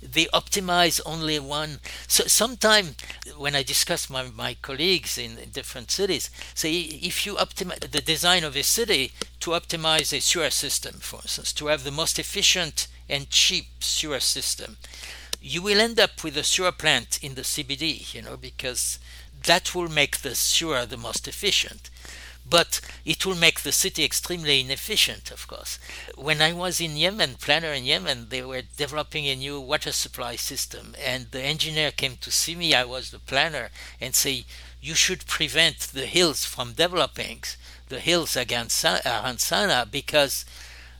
they 0.02 0.26
optimize 0.26 1.02
only 1.06 1.40
one. 1.40 1.80
So 2.08 2.26
sometimes 2.26 2.96
when 3.38 3.56
I 3.56 3.64
discuss 3.64 4.10
my, 4.10 4.24
my 4.24 4.56
colleagues 4.62 5.18
in, 5.18 5.38
in 5.38 5.50
different 5.50 5.92
cities, 5.92 6.30
say 6.54 6.74
if 6.74 7.26
you 7.26 7.36
optimize 7.36 7.80
the 7.80 8.02
design 8.02 8.44
of 8.44 8.56
a 8.56 8.64
city 8.64 9.12
to 9.42 9.52
optimize 9.52 10.16
a 10.16 10.22
sewer 10.22 10.50
system, 10.50 10.96
for 10.96 11.22
instance, 11.22 11.54
to 11.54 11.68
have 11.68 11.84
the 11.84 11.92
most 11.92 12.20
efficient 12.20 12.88
and 13.10 13.30
cheap 13.30 13.68
sewer 13.80 14.20
system, 14.20 14.78
you 15.42 15.62
will 15.62 15.80
end 15.80 16.00
up 16.00 16.24
with 16.24 16.36
a 16.38 16.44
sewer 16.44 16.72
plant 16.72 17.20
in 17.24 17.36
the 17.36 17.44
CBD, 17.44 18.14
you 18.14 18.22
know, 18.22 18.36
because 18.38 18.98
that 19.44 19.76
will 19.76 19.90
make 19.90 20.18
the 20.18 20.34
sewer 20.34 20.86
the 20.86 20.98
most 20.98 21.28
efficient 21.28 21.90
but 22.48 22.80
it 23.06 23.26
will 23.26 23.36
make 23.36 23.62
the 23.62 23.72
city 23.72 24.04
extremely 24.04 24.62
inefficient, 24.62 25.32
of 25.32 25.48
course. 25.48 25.80
When 26.16 26.42
I 26.42 26.54
was 26.54 26.80
in 26.80 26.96
Yemen, 26.96 27.36
planner 27.36 27.74
in 27.74 27.86
Yemen, 27.86 28.28
they 28.30 28.44
were 28.44 28.62
developing 28.62 29.26
a 29.26 29.36
new 29.36 29.60
water 29.60 29.92
supply 29.92 30.36
system, 30.36 30.96
and 31.04 31.32
the 31.32 31.42
engineer 31.42 31.92
came 31.92 32.18
to 32.18 32.32
see 32.32 32.56
me. 32.56 32.74
I 32.76 32.86
was 32.86 33.10
the 33.10 33.20
planner, 33.20 33.72
and 34.00 34.16
say, 34.16 34.46
"You 34.82 34.96
should 34.96 35.26
prevent 35.26 35.80
the 35.80 36.06
hills 36.06 36.46
from 36.46 36.74
developing, 36.74 37.44
the 37.90 38.00
hills 38.00 38.36
against 38.36 38.84
around 38.86 39.40
Sana'a, 39.40 39.90
because 39.90 40.46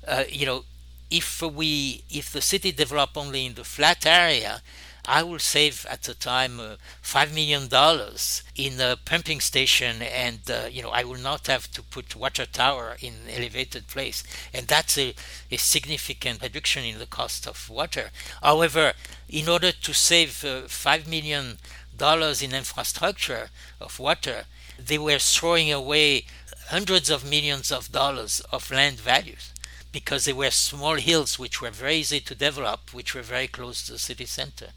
uh, 0.08 0.24
you 0.30 0.46
know." 0.46 0.66
If 1.12 1.40
we, 1.44 2.04
if 2.10 2.34
the 2.34 2.42
city 2.42 2.72
develop 2.72 3.12
only 3.16 3.46
in 3.46 3.54
the 3.54 3.64
flat 3.64 4.08
area, 4.08 4.64
I 5.08 5.24
will 5.24 5.40
save 5.40 5.86
at 5.90 6.04
the 6.04 6.14
time 6.16 6.60
uh, 6.60 6.76
five 7.02 7.34
million 7.34 7.68
dollars 7.68 8.44
in 8.56 8.82
a 8.82 8.98
pumping 8.98 9.40
station, 9.40 10.02
and 10.02 10.40
uh, 10.50 10.68
you 10.72 10.82
know 10.82 10.90
I 10.90 11.04
will 11.04 11.20
not 11.20 11.48
have 11.48 11.72
to 11.72 11.84
put 11.84 12.16
water 12.16 12.46
tower 12.46 12.98
in 13.00 13.14
elevated 13.30 13.88
place, 13.88 14.24
and 14.54 14.68
that's 14.68 14.98
a, 14.98 15.14
a 15.52 15.58
significant 15.58 16.42
reduction 16.42 16.84
in 16.84 16.98
the 17.00 17.06
cost 17.06 17.48
of 17.48 17.70
water. 17.70 18.10
However, 18.42 18.94
in 19.30 19.48
order 19.48 19.72
to 19.72 19.94
save 19.94 20.44
uh, 20.44 20.62
five 20.68 21.08
million 21.08 21.60
dollars 21.96 22.42
in 22.42 22.54
infrastructure 22.54 23.50
of 23.80 24.00
water, 24.00 24.46
they 24.80 24.98
were 24.98 25.20
throwing 25.20 25.72
away 25.72 26.26
hundreds 26.70 27.10
of 27.10 27.30
millions 27.30 27.72
of 27.72 27.92
dollars 27.92 28.42
of 28.52 28.72
land 28.72 29.00
values 29.00 29.54
because 29.92 30.26
they 30.26 30.34
were 30.34 30.52
small 30.52 30.96
hills 30.96 31.40
which 31.40 31.62
were 31.62 31.70
very 31.72 31.96
easy 31.98 32.20
to 32.20 32.36
develop, 32.36 32.94
which 32.94 33.14
were 33.16 33.22
very 33.22 33.48
close 33.48 33.86
to 33.86 33.94
the 33.94 34.00
city 34.00 34.26
center. 34.26 34.72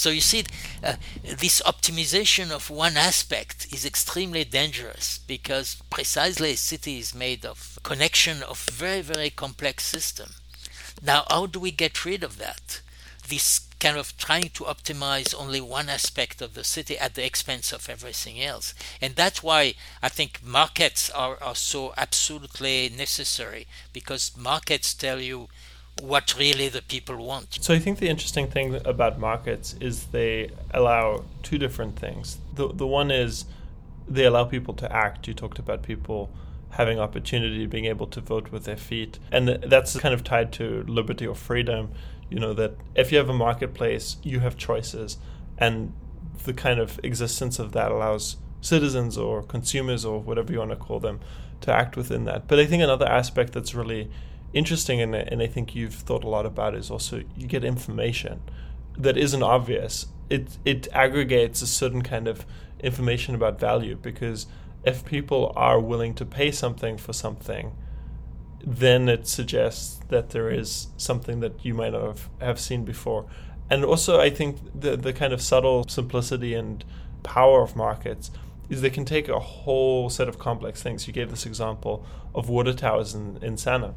So 0.00 0.08
you 0.08 0.22
see, 0.22 0.44
uh, 0.82 0.94
this 1.22 1.60
optimization 1.66 2.50
of 2.50 2.70
one 2.70 2.96
aspect 2.96 3.66
is 3.70 3.84
extremely 3.84 4.44
dangerous 4.44 5.18
because 5.26 5.76
precisely 5.90 6.52
a 6.52 6.56
city 6.56 6.98
is 6.98 7.14
made 7.14 7.44
of 7.44 7.78
connection 7.82 8.42
of 8.42 8.60
very, 8.70 9.02
very 9.02 9.28
complex 9.28 9.84
system. 9.84 10.30
Now, 11.02 11.26
how 11.28 11.44
do 11.44 11.60
we 11.60 11.70
get 11.70 12.06
rid 12.06 12.24
of 12.24 12.38
that? 12.38 12.80
This 13.28 13.68
kind 13.78 13.98
of 13.98 14.16
trying 14.16 14.48
to 14.54 14.64
optimize 14.64 15.34
only 15.38 15.60
one 15.60 15.90
aspect 15.90 16.40
of 16.40 16.54
the 16.54 16.64
city 16.64 16.96
at 16.96 17.14
the 17.14 17.26
expense 17.26 17.70
of 17.70 17.90
everything 17.90 18.42
else. 18.42 18.72
And 19.02 19.16
that's 19.16 19.42
why 19.42 19.74
I 20.02 20.08
think 20.08 20.40
markets 20.42 21.10
are, 21.10 21.36
are 21.42 21.54
so 21.54 21.92
absolutely 21.98 22.88
necessary 22.88 23.66
because 23.92 24.34
markets 24.34 24.94
tell 24.94 25.20
you 25.20 25.50
what 26.00 26.34
really 26.38 26.68
the 26.68 26.82
people 26.82 27.16
want. 27.16 27.58
So 27.60 27.74
I 27.74 27.78
think 27.78 27.98
the 27.98 28.08
interesting 28.08 28.46
thing 28.46 28.80
about 28.84 29.18
markets 29.18 29.74
is 29.80 30.06
they 30.06 30.50
allow 30.72 31.24
two 31.42 31.58
different 31.58 31.98
things. 31.98 32.38
The 32.54 32.68
the 32.68 32.86
one 32.86 33.10
is 33.10 33.44
they 34.08 34.24
allow 34.24 34.44
people 34.44 34.74
to 34.74 34.92
act. 34.92 35.28
You 35.28 35.34
talked 35.34 35.58
about 35.58 35.82
people 35.82 36.30
having 36.70 36.98
opportunity, 37.00 37.66
being 37.66 37.86
able 37.86 38.06
to 38.06 38.20
vote 38.20 38.52
with 38.52 38.64
their 38.64 38.76
feet, 38.76 39.18
and 39.32 39.48
that's 39.48 39.98
kind 39.98 40.14
of 40.14 40.22
tied 40.24 40.52
to 40.52 40.84
liberty 40.86 41.26
or 41.26 41.34
freedom. 41.34 41.90
You 42.30 42.38
know 42.38 42.54
that 42.54 42.76
if 42.94 43.10
you 43.12 43.18
have 43.18 43.28
a 43.28 43.34
marketplace, 43.34 44.16
you 44.22 44.40
have 44.40 44.56
choices, 44.56 45.18
and 45.58 45.92
the 46.44 46.54
kind 46.54 46.80
of 46.80 46.98
existence 47.02 47.58
of 47.58 47.72
that 47.72 47.90
allows 47.90 48.36
citizens 48.60 49.16
or 49.16 49.42
consumers 49.42 50.04
or 50.04 50.20
whatever 50.20 50.52
you 50.52 50.58
want 50.58 50.70
to 50.70 50.76
call 50.76 51.00
them 51.00 51.20
to 51.62 51.72
act 51.72 51.96
within 51.96 52.24
that. 52.24 52.46
But 52.48 52.58
I 52.58 52.66
think 52.66 52.82
another 52.82 53.06
aspect 53.06 53.52
that's 53.52 53.74
really 53.74 54.10
interesting 54.52 55.00
and, 55.00 55.14
and 55.14 55.42
I 55.42 55.46
think 55.46 55.74
you've 55.74 55.94
thought 55.94 56.24
a 56.24 56.28
lot 56.28 56.46
about 56.46 56.74
is 56.74 56.90
also 56.90 57.22
you 57.36 57.46
get 57.46 57.64
information 57.64 58.40
that 58.98 59.16
isn't 59.16 59.42
obvious. 59.42 60.06
It 60.28 60.58
it 60.64 60.88
aggregates 60.92 61.62
a 61.62 61.66
certain 61.66 62.02
kind 62.02 62.28
of 62.28 62.44
information 62.80 63.34
about 63.34 63.60
value 63.60 63.96
because 63.96 64.46
if 64.84 65.04
people 65.04 65.52
are 65.56 65.78
willing 65.78 66.14
to 66.14 66.24
pay 66.24 66.50
something 66.50 66.96
for 66.96 67.12
something, 67.12 67.72
then 68.64 69.08
it 69.08 69.26
suggests 69.26 70.00
that 70.08 70.30
there 70.30 70.50
is 70.50 70.88
something 70.96 71.40
that 71.40 71.64
you 71.64 71.74
might 71.74 71.92
not 71.92 72.02
have, 72.02 72.28
have 72.40 72.60
seen 72.60 72.84
before. 72.84 73.26
And 73.68 73.84
also 73.84 74.20
I 74.20 74.30
think 74.30 74.58
the 74.78 74.96
the 74.96 75.12
kind 75.12 75.32
of 75.32 75.40
subtle 75.40 75.86
simplicity 75.88 76.54
and 76.54 76.84
power 77.22 77.62
of 77.62 77.76
markets 77.76 78.30
is 78.68 78.80
they 78.80 78.90
can 78.90 79.04
take 79.04 79.28
a 79.28 79.38
whole 79.38 80.08
set 80.10 80.28
of 80.28 80.38
complex 80.38 80.82
things. 80.82 81.06
You 81.06 81.12
gave 81.12 81.30
this 81.30 81.46
example 81.46 82.04
of 82.34 82.48
water 82.48 82.72
towers 82.72 83.14
in, 83.14 83.38
in 83.42 83.56
Sana'a 83.56 83.94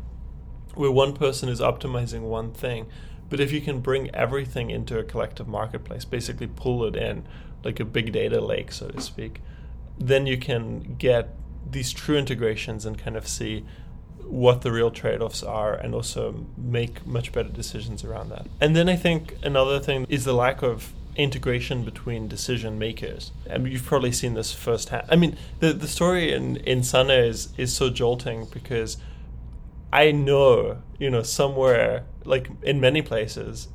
where 0.75 0.91
one 0.91 1.13
person 1.13 1.49
is 1.49 1.59
optimizing 1.59 2.21
one 2.21 2.51
thing. 2.51 2.87
But 3.29 3.39
if 3.39 3.51
you 3.51 3.61
can 3.61 3.79
bring 3.79 4.13
everything 4.13 4.69
into 4.69 4.99
a 4.99 5.03
collective 5.03 5.47
marketplace, 5.47 6.05
basically 6.05 6.47
pull 6.47 6.85
it 6.85 6.95
in 6.95 7.25
like 7.63 7.79
a 7.79 7.85
big 7.85 8.11
data 8.11 8.41
lake, 8.41 8.71
so 8.71 8.89
to 8.89 9.01
speak, 9.01 9.41
then 9.97 10.27
you 10.27 10.37
can 10.37 10.95
get 10.95 11.35
these 11.69 11.91
true 11.91 12.17
integrations 12.17 12.85
and 12.85 12.97
kind 12.97 13.15
of 13.15 13.27
see 13.27 13.65
what 14.25 14.61
the 14.61 14.71
real 14.71 14.91
trade 14.91 15.21
offs 15.21 15.43
are 15.43 15.73
and 15.73 15.93
also 15.93 16.45
make 16.57 17.05
much 17.05 17.31
better 17.31 17.49
decisions 17.49 18.03
around 18.03 18.29
that. 18.29 18.47
And 18.61 18.75
then 18.75 18.89
I 18.89 18.95
think 18.95 19.35
another 19.43 19.79
thing 19.79 20.05
is 20.09 20.25
the 20.25 20.33
lack 20.33 20.61
of 20.61 20.93
integration 21.15 21.83
between 21.83 22.27
decision 22.27 22.79
makers. 22.79 23.31
Mean, 23.47 23.67
you've 23.67 23.85
probably 23.85 24.11
seen 24.11 24.33
this 24.33 24.51
firsthand. 24.51 25.07
I 25.09 25.15
mean, 25.15 25.37
the, 25.59 25.73
the 25.73 25.87
story 25.87 26.33
in, 26.33 26.57
in 26.57 26.79
Sana'a 26.79 27.27
is, 27.27 27.49
is 27.57 27.75
so 27.75 27.89
jolting 27.89 28.47
because 28.51 28.97
I 29.93 30.11
know, 30.11 30.81
you 30.97 31.11
know, 31.11 31.21
somewhere, 31.21 32.05
like 32.25 32.49
in 32.63 32.81
many 32.81 33.03
places, 33.03 33.67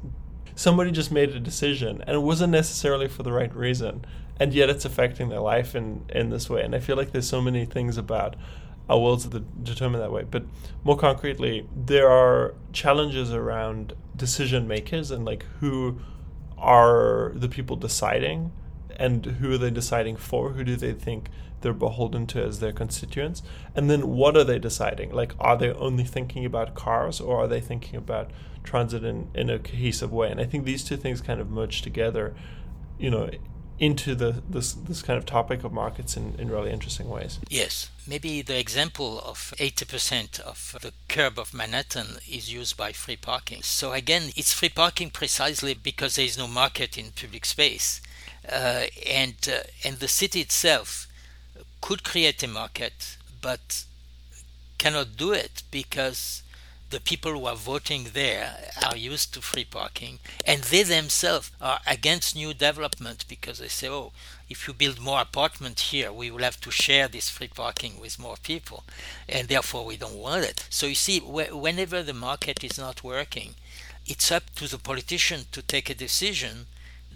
somebody 0.57 0.91
just 0.91 1.13
made 1.13 1.31
a 1.31 1.39
decision 1.39 2.03
and 2.05 2.17
it 2.17 2.23
wasn't 2.23 2.51
necessarily 2.51 3.07
for 3.07 3.23
the 3.23 3.31
right 3.31 3.55
reason. 3.55 4.05
And 4.41 4.53
yet 4.53 4.69
it's 4.69 4.85
affecting 4.85 5.29
their 5.29 5.39
life 5.39 5.77
in, 5.77 6.05
in 6.09 6.31
this 6.31 6.51
way. 6.51 6.63
And 6.63 6.75
I 6.75 6.81
feel 6.81 6.97
like 6.97 7.13
there's 7.13 7.29
so 7.29 7.41
many 7.41 7.65
things 7.65 7.97
about 7.97 8.35
our 8.89 8.99
worlds 8.99 9.29
that 9.29 9.63
determine 9.63 10.01
that 10.01 10.11
way. 10.11 10.25
But 10.29 10.45
more 10.83 10.97
concretely, 10.97 11.69
there 11.77 12.11
are 12.11 12.57
challenges 12.73 13.33
around 13.33 13.93
decision 14.17 14.67
makers 14.67 15.13
and 15.13 15.25
like 15.25 15.45
who 15.61 16.01
are 16.57 17.31
the 17.37 17.49
people 17.49 17.77
deciding 17.77 18.51
and 18.99 19.25
who 19.25 19.53
are 19.53 19.59
they 19.59 19.71
deciding 19.71 20.17
for? 20.17 20.51
Who 20.51 20.65
do 20.65 20.77
they 20.77 20.93
think 20.93 21.31
they're 21.61 21.73
beholden 21.73 22.27
to 22.29 22.43
as 22.43 22.61
their 22.61 22.73
constituents? 22.73 23.43
And 23.75 23.89
then 23.89 24.09
what 24.09 24.37
are 24.37 24.45
they 24.45 24.59
deciding? 24.59 25.13
Like, 25.13 25.33
are 25.39 25.57
they 25.57 25.73
only 25.73 26.05
thinking 26.05 26.45
about 26.45 26.75
cars 26.75 27.21
or 27.21 27.39
are 27.39 27.49
they 27.49 27.61
thinking 27.61 27.97
about 27.97 28.31
transit 28.65 29.05
in, 29.05 29.29
in 29.35 29.51
a 29.51 29.59
cohesive 29.59 30.13
way? 30.13 30.31
And 30.31 30.41
I 30.41 30.45
think 30.45 30.65
these 30.65 30.85
two 30.85 30.97
things 30.97 31.21
kind 31.21 31.41
of 31.41 31.51
merge 31.51 31.83
together, 31.83 32.35
you 32.99 33.11
know, 33.11 33.31
into 33.79 34.17
the 34.17 34.43
this 34.49 34.73
this 34.73 35.03
kind 35.03 35.17
of 35.17 35.25
topic 35.25 35.63
of 35.63 35.73
markets 35.73 36.17
in, 36.17 36.35
in 36.39 36.51
really 36.51 36.71
interesting 36.73 37.09
ways. 37.09 37.39
Yes. 37.49 37.91
Maybe 38.07 38.43
the 38.43 38.59
example 38.59 39.21
of 39.21 39.55
80% 39.59 40.41
of 40.41 40.77
the 40.83 40.93
curb 41.09 41.39
of 41.39 41.55
Manhattan 41.55 42.19
is 42.29 42.53
used 42.53 42.77
by 42.77 42.93
free 42.93 43.17
parking. 43.17 43.63
So 43.63 43.93
again, 43.93 44.31
it's 44.35 44.53
free 44.53 44.71
parking 44.71 45.11
precisely 45.11 45.75
because 45.75 46.17
there 46.17 46.25
is 46.25 46.39
no 46.39 46.49
market 46.49 46.97
in 46.99 47.13
public 47.13 47.45
space. 47.45 48.01
Uh, 48.51 48.85
and 49.07 49.35
uh, 49.53 49.63
and 49.85 49.97
the 49.99 50.09
city 50.09 50.41
itself 50.41 51.07
could 51.81 52.03
create 52.03 52.43
a 52.43 52.49
market 52.49 53.17
but 53.43 53.85
cannot 54.79 55.17
do 55.17 55.33
it 55.33 55.63
because 55.71 56.43
the 56.91 57.01
people 57.01 57.33
who 57.33 57.45
are 57.45 57.57
voting 57.57 58.09
there 58.15 58.55
are 58.83 58.97
used 58.97 59.35
to 59.35 59.43
free 59.43 59.65
parking 59.65 60.19
and 60.47 60.63
they 60.65 60.83
themselves 60.83 61.51
are 61.61 61.81
against 61.87 62.35
new 62.35 62.55
development 62.55 63.27
because 63.29 63.59
they 63.59 63.69
say 63.69 63.89
oh 63.89 64.13
if 64.49 64.67
you 64.67 64.73
build 64.73 64.99
more 64.99 65.21
apartment 65.21 65.79
here 65.81 66.11
we 66.11 66.31
will 66.31 66.43
have 66.43 66.59
to 66.61 66.71
share 66.71 67.07
this 67.09 67.29
free 67.29 67.49
parking 67.49 68.01
with 68.01 68.19
more 68.19 68.37
people 68.43 68.85
and 69.29 69.49
therefore 69.49 69.85
we 69.85 69.97
don't 69.99 70.15
want 70.15 70.45
it. 70.45 70.67
So 70.71 70.87
you 70.87 70.95
see 70.95 71.21
whenever 71.21 72.03
the 72.03 72.15
market 72.15 72.65
is 72.65 72.79
not 72.79 73.05
working 73.05 73.55
it's 74.07 74.33
up 74.33 74.55
to 74.55 74.67
the 74.67 74.79
politician 74.79 75.43
to 75.53 75.61
take 75.61 75.91
a 75.91 75.95
decision 75.95 76.67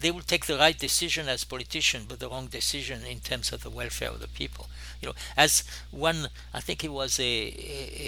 they 0.02 0.10
will 0.10 0.20
take 0.20 0.46
the 0.46 0.58
right 0.58 0.78
decision 0.78 1.28
as 1.28 1.44
politician 1.44 2.02
but 2.08 2.20
the 2.20 2.28
wrong 2.28 2.46
decision 2.46 3.04
in 3.04 3.20
terms 3.20 3.52
of 3.52 3.62
the 3.62 3.70
welfare 3.70 4.10
of 4.10 4.20
the 4.20 4.28
people 4.28 4.68
you 5.00 5.08
know 5.08 5.14
as 5.36 5.64
one 5.90 6.28
i 6.52 6.60
think 6.60 6.84
it 6.84 6.92
was 6.92 7.18
a, 7.18 7.24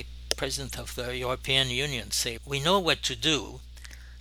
a 0.00 0.06
president 0.34 0.78
of 0.78 0.94
the 0.94 1.16
European 1.16 1.70
Union 1.70 2.10
say, 2.10 2.38
we 2.44 2.60
know 2.60 2.78
what 2.78 3.02
to 3.02 3.16
do 3.16 3.60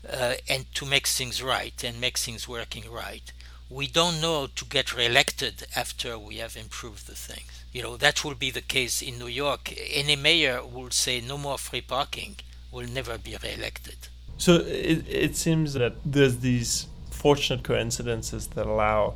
uh, 0.10 0.34
and 0.50 0.74
to 0.76 0.86
make 0.86 1.08
things 1.08 1.42
right 1.42 1.84
and 1.84 2.00
make 2.00 2.18
things 2.18 2.48
working 2.48 2.90
right. 2.92 3.32
We 3.70 3.88
don't 3.88 4.22
know 4.22 4.48
to 4.56 4.66
get 4.66 4.96
reelected 4.96 5.66
after 5.76 6.18
we 6.18 6.36
have 6.38 6.56
improved 6.56 7.08
the 7.08 7.16
things. 7.16 7.64
You 7.72 7.82
know, 7.84 7.98
that 7.98 8.24
will 8.24 8.36
be 8.36 8.52
the 8.52 8.62
case 8.62 9.02
in 9.02 9.18
New 9.18 9.28
York. 9.28 9.74
Any 9.92 10.16
mayor 10.16 10.64
will 10.64 10.92
say 10.92 11.22
no 11.22 11.38
more 11.38 11.58
free 11.58 11.82
parking, 11.82 12.36
will 12.72 12.88
never 12.88 13.18
be 13.18 13.36
reelected. 13.42 13.98
So 14.38 14.56
it, 14.56 15.06
it 15.08 15.36
seems 15.36 15.74
that 15.74 15.94
there's 16.06 16.38
these 16.40 16.88
fortunate 17.24 17.64
coincidences 17.64 18.48
that 18.48 18.66
allow 18.66 19.14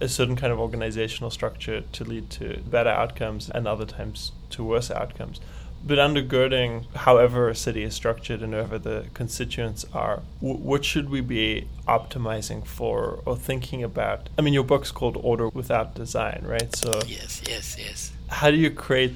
a 0.00 0.06
certain 0.06 0.36
kind 0.36 0.52
of 0.52 0.60
organizational 0.60 1.28
structure 1.28 1.80
to 1.80 2.04
lead 2.04 2.30
to 2.30 2.60
better 2.70 2.88
outcomes 2.88 3.50
and 3.50 3.66
other 3.66 3.84
times 3.84 4.30
to 4.48 4.62
worse 4.62 4.92
outcomes. 4.92 5.40
But 5.84 5.98
undergirding, 5.98 6.86
however 6.94 7.48
a 7.48 7.56
city 7.56 7.82
is 7.82 7.94
structured 7.94 8.42
and 8.42 8.52
whoever 8.52 8.78
the 8.78 9.06
constituents 9.12 9.84
are, 9.92 10.22
w- 10.40 10.60
what 10.60 10.84
should 10.84 11.10
we 11.10 11.20
be 11.20 11.66
optimizing 11.88 12.64
for 12.64 13.20
or 13.26 13.36
thinking 13.36 13.82
about? 13.82 14.28
I 14.38 14.42
mean, 14.42 14.54
your 14.54 14.62
book's 14.64 14.92
called 14.92 15.16
Order 15.20 15.48
Without 15.48 15.96
Design, 15.96 16.44
right? 16.46 16.74
So 16.76 16.92
yes, 17.06 17.42
yes, 17.48 17.76
yes. 17.76 18.12
How 18.28 18.52
do 18.52 18.56
you 18.56 18.70
create 18.70 19.14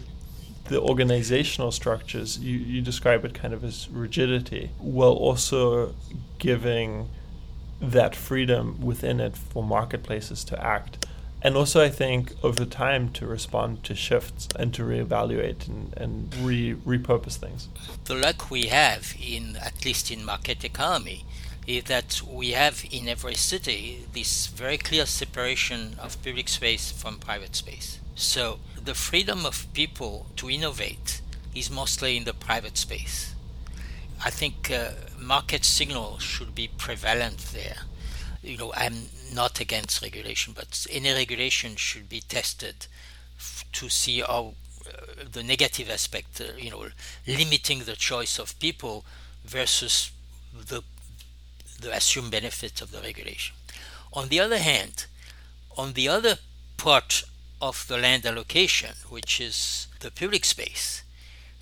the 0.64 0.81
organizational 0.81 1.71
structures? 1.71 2.38
You 2.40 2.59
you 2.59 2.83
describe 2.83 3.25
it 3.25 3.35
kind 3.35 3.55
of 3.55 3.62
as 3.62 3.88
rigidity, 3.88 4.71
while 4.79 5.12
also 5.12 5.95
giving 6.38 7.09
that 7.80 8.14
freedom 8.14 8.80
within 8.80 9.20
it 9.20 9.37
for 9.37 9.62
marketplaces 9.62 10.44
to 10.44 10.62
act 10.62 11.06
and 11.42 11.56
also 11.56 11.82
I 11.82 11.88
think 11.88 12.34
over 12.42 12.64
time 12.64 13.10
to 13.12 13.26
respond 13.26 13.82
to 13.84 13.94
shifts 13.94 14.49
and 14.56 14.75
to 14.75 14.82
reevaluate 14.82 15.68
and, 15.68 15.94
and 15.96 16.34
re 16.37 16.75
repurpose 16.75 17.37
things. 17.37 17.68
The 18.04 18.14
luck 18.14 18.50
we 18.50 18.66
have 18.66 19.14
in 19.20 19.56
at 19.56 19.84
least 19.84 20.10
in 20.10 20.25
market 20.25 20.64
economy 20.64 21.25
is 21.66 21.84
that 21.84 22.20
we 22.26 22.50
have 22.50 22.84
in 22.90 23.08
every 23.08 23.34
city 23.34 24.04
this 24.12 24.49
very 24.49 24.76
clear 24.76 25.06
separation 25.06 25.96
of 25.99 26.22
public 26.22 26.49
space 26.49 26.90
from 26.90 27.18
private 27.18 27.56
space. 27.56 28.00
So 28.14 28.58
the 28.82 28.94
freedom 28.94 29.46
of 29.46 29.66
people 29.72 30.26
to 30.37 30.50
innovate 30.50 31.22
is 31.54 31.70
mostly 31.70 32.16
in 32.16 32.25
the 32.25 32.34
private 32.34 32.76
space. 32.76 33.34
I 34.25 34.31
think 34.31 34.71
uh, 34.71 34.91
market 35.19 35.65
signal 35.65 36.19
should 36.19 36.55
be 36.55 36.69
prevalent 36.69 37.39
there 37.53 37.83
you 38.43 38.57
know, 38.57 38.73
I'm 38.75 38.95
not 39.33 39.61
against 39.61 40.03
regulation, 40.03 40.55
but 40.57 40.87
any 40.91 41.12
regulation 41.12 41.77
should 41.77 42.09
be 42.09 42.21
tested 42.21 42.87
f- 43.37 43.65
to 43.73 43.89
see 43.89 44.21
how 44.21 44.55
uh, 44.87 45.25
the 45.31 45.43
negative 45.43 45.91
aspect, 45.91 46.41
uh, 46.41 46.57
you 46.57 46.71
know, 46.71 46.87
limiting 47.27 47.81
the 47.81 47.97
choice 47.97 48.39
of 48.39 48.59
people 48.59 49.05
versus 49.45 50.11
the 50.55 50.83
the 51.81 51.95
assumed 51.97 52.31
benefits 52.31 52.83
of 52.83 52.93
the 52.93 53.00
regulation. 53.00 53.54
On 54.13 54.28
the 54.28 54.39
other 54.39 54.59
hand, 54.59 55.06
on 55.78 55.95
the 55.95 56.09
other 56.09 56.37
part 56.76 57.23
of 57.61 57.87
the 57.89 57.97
land 57.97 58.26
allocation, 58.26 58.91
which 59.09 59.41
is 59.41 59.87
the 60.00 60.11
public 60.11 60.45
space, 60.45 61.02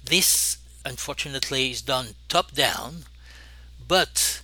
this 0.04 0.56
unfortunately 0.88 1.70
is 1.70 1.82
done 1.82 2.08
top 2.28 2.52
down, 2.52 3.04
but 3.86 4.42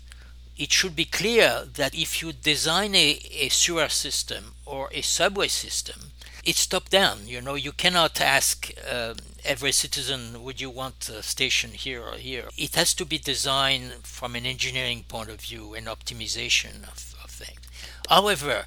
it 0.56 0.70
should 0.70 0.94
be 0.94 1.04
clear 1.04 1.64
that 1.74 1.94
if 1.94 2.22
you 2.22 2.32
design 2.32 2.94
a, 2.94 3.18
a 3.32 3.48
sewer 3.48 3.88
system 3.88 4.54
or 4.64 4.88
a 4.92 5.00
subway 5.02 5.48
system, 5.48 6.12
it's 6.44 6.66
top 6.66 6.88
down. 6.90 7.26
You 7.26 7.40
know, 7.40 7.54
you 7.54 7.72
cannot 7.72 8.20
ask 8.20 8.70
uh, 8.88 9.14
every 9.44 9.72
citizen, 9.72 10.42
would 10.44 10.60
you 10.60 10.70
want 10.70 11.08
a 11.08 11.22
station 11.22 11.70
here 11.70 12.02
or 12.02 12.16
here? 12.16 12.48
It 12.56 12.74
has 12.76 12.94
to 12.94 13.04
be 13.04 13.18
designed 13.18 13.92
from 14.04 14.36
an 14.36 14.46
engineering 14.46 15.04
point 15.08 15.30
of 15.30 15.40
view 15.40 15.74
and 15.74 15.86
optimization 15.86 16.84
of, 16.84 17.14
of 17.24 17.30
things. 17.30 17.60
However, 18.08 18.66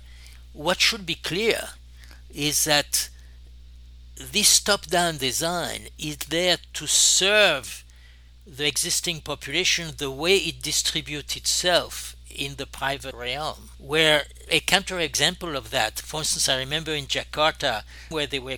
what 0.54 0.82
should 0.82 1.06
be 1.06 1.16
clear 1.16 1.70
is 2.34 2.66
that 2.66 3.10
this 4.20 4.60
top 4.60 4.88
down 4.88 5.18
design 5.18 5.88
is 5.98 6.18
there 6.18 6.58
to 6.74 6.88
serve 6.88 7.84
the 8.46 8.66
existing 8.66 9.22
population 9.22 9.92
the 9.98 10.10
way 10.10 10.38
it 10.38 10.62
distributes 10.62 11.36
itself 11.36 12.16
in 12.34 12.56
the 12.56 12.66
private 12.66 13.14
realm. 13.14 13.70
Where 13.78 14.24
a 14.50 14.60
counterexample 14.62 15.56
of 15.56 15.70
that, 15.72 16.00
for 16.00 16.22
instance, 16.22 16.50
I 16.50 16.58
remember 16.58 16.92
in 16.92 17.06
Jakarta 17.06 17.84
where 18.10 18.28
they 18.28 18.40
were 18.40 18.58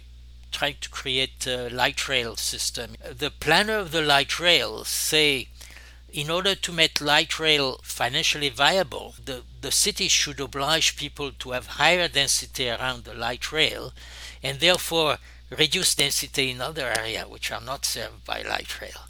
trying 0.52 0.76
to 0.82 0.90
create 0.90 1.46
a 1.48 1.70
light 1.70 2.08
rail 2.08 2.36
system. 2.36 2.96
The 3.12 3.32
planner 3.32 3.78
of 3.78 3.92
the 3.92 4.02
light 4.02 4.40
rail 4.40 4.84
say 4.84 5.50
in 6.12 6.30
order 6.30 6.56
to 6.56 6.72
make 6.72 7.00
light 7.00 7.40
rail 7.40 7.80
financially 7.84 8.50
viable, 8.50 9.14
the, 9.24 9.44
the 9.62 9.72
city 9.72 10.08
should 10.08 10.40
oblige 10.40 10.96
people 10.96 11.32
to 11.32 11.52
have 11.52 11.68
higher 11.68 12.08
density 12.08 12.70
around 12.70 13.04
the 13.04 13.14
light 13.14 13.52
rail 13.52 13.94
and 14.42 14.60
therefore 14.60 15.18
reduce 15.50 15.96
density 15.96 16.52
in 16.52 16.62
other 16.62 16.94
areas 16.98 17.28
which 17.28 17.52
are 17.52 17.62
not 17.62 17.86
served 17.86 18.26
by 18.26 18.42
light 18.42 18.80
rail. 18.82 19.08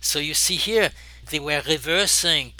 So 0.00 0.18
you 0.18 0.34
see 0.34 0.56
here, 0.56 0.90
they 1.30 1.40
were 1.40 1.62
reversing 1.66 2.52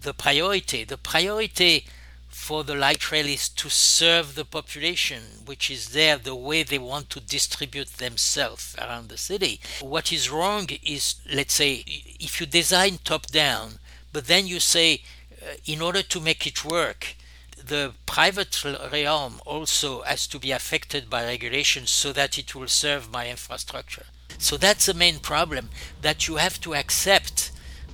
the 0.00 0.14
priority. 0.14 0.84
The 0.84 0.96
priority 0.98 1.86
for 2.28 2.62
the 2.62 2.74
light 2.74 3.10
rail 3.10 3.26
is 3.26 3.48
to 3.48 3.68
serve 3.70 4.34
the 4.34 4.44
population, 4.44 5.22
which 5.46 5.70
is 5.70 5.90
there 5.90 6.18
the 6.18 6.34
way 6.34 6.62
they 6.62 6.78
want 6.78 7.10
to 7.10 7.20
distribute 7.20 7.88
themselves 7.94 8.76
around 8.78 9.08
the 9.08 9.16
city. 9.16 9.60
What 9.80 10.12
is 10.12 10.30
wrong 10.30 10.68
is, 10.82 11.16
let's 11.32 11.54
say, 11.54 11.84
if 11.86 12.40
you 12.40 12.46
design 12.46 12.98
top 13.02 13.26
down, 13.28 13.78
but 14.12 14.26
then 14.26 14.46
you 14.46 14.60
say, 14.60 15.02
uh, 15.42 15.54
in 15.66 15.80
order 15.80 16.02
to 16.02 16.20
make 16.20 16.46
it 16.46 16.64
work, 16.64 17.16
the 17.66 17.94
private 18.06 18.62
realm 18.92 19.40
also 19.46 20.02
has 20.02 20.26
to 20.26 20.38
be 20.38 20.52
affected 20.52 21.08
by 21.08 21.24
regulation 21.24 21.86
so 21.86 22.12
that 22.12 22.38
it 22.38 22.54
will 22.54 22.68
serve 22.68 23.10
my 23.10 23.30
infrastructure. 23.30 24.06
So 24.38 24.56
that's 24.56 24.86
the 24.86 24.94
main 24.94 25.18
problem 25.18 25.70
that 26.02 26.28
you 26.28 26.36
have 26.36 26.60
to 26.62 26.74
accept 26.74 27.52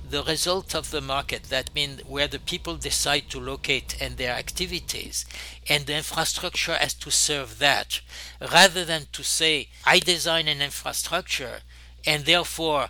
the 0.09 0.23
result 0.23 0.75
of 0.75 0.91
the 0.91 0.99
market. 0.99 1.43
That 1.43 1.73
means 1.73 2.01
where 2.05 2.27
the 2.27 2.39
people 2.39 2.75
decide 2.75 3.29
to 3.29 3.39
locate 3.39 3.95
and 4.01 4.17
their 4.17 4.33
activities, 4.33 5.25
and 5.69 5.85
the 5.85 5.95
infrastructure 5.95 6.73
has 6.73 6.93
to 6.95 7.11
serve 7.11 7.59
that, 7.59 8.01
rather 8.41 8.83
than 8.83 9.03
to 9.13 9.23
say, 9.23 9.69
I 9.85 9.99
design 9.99 10.49
an 10.49 10.61
infrastructure, 10.61 11.61
and 12.05 12.25
therefore 12.25 12.89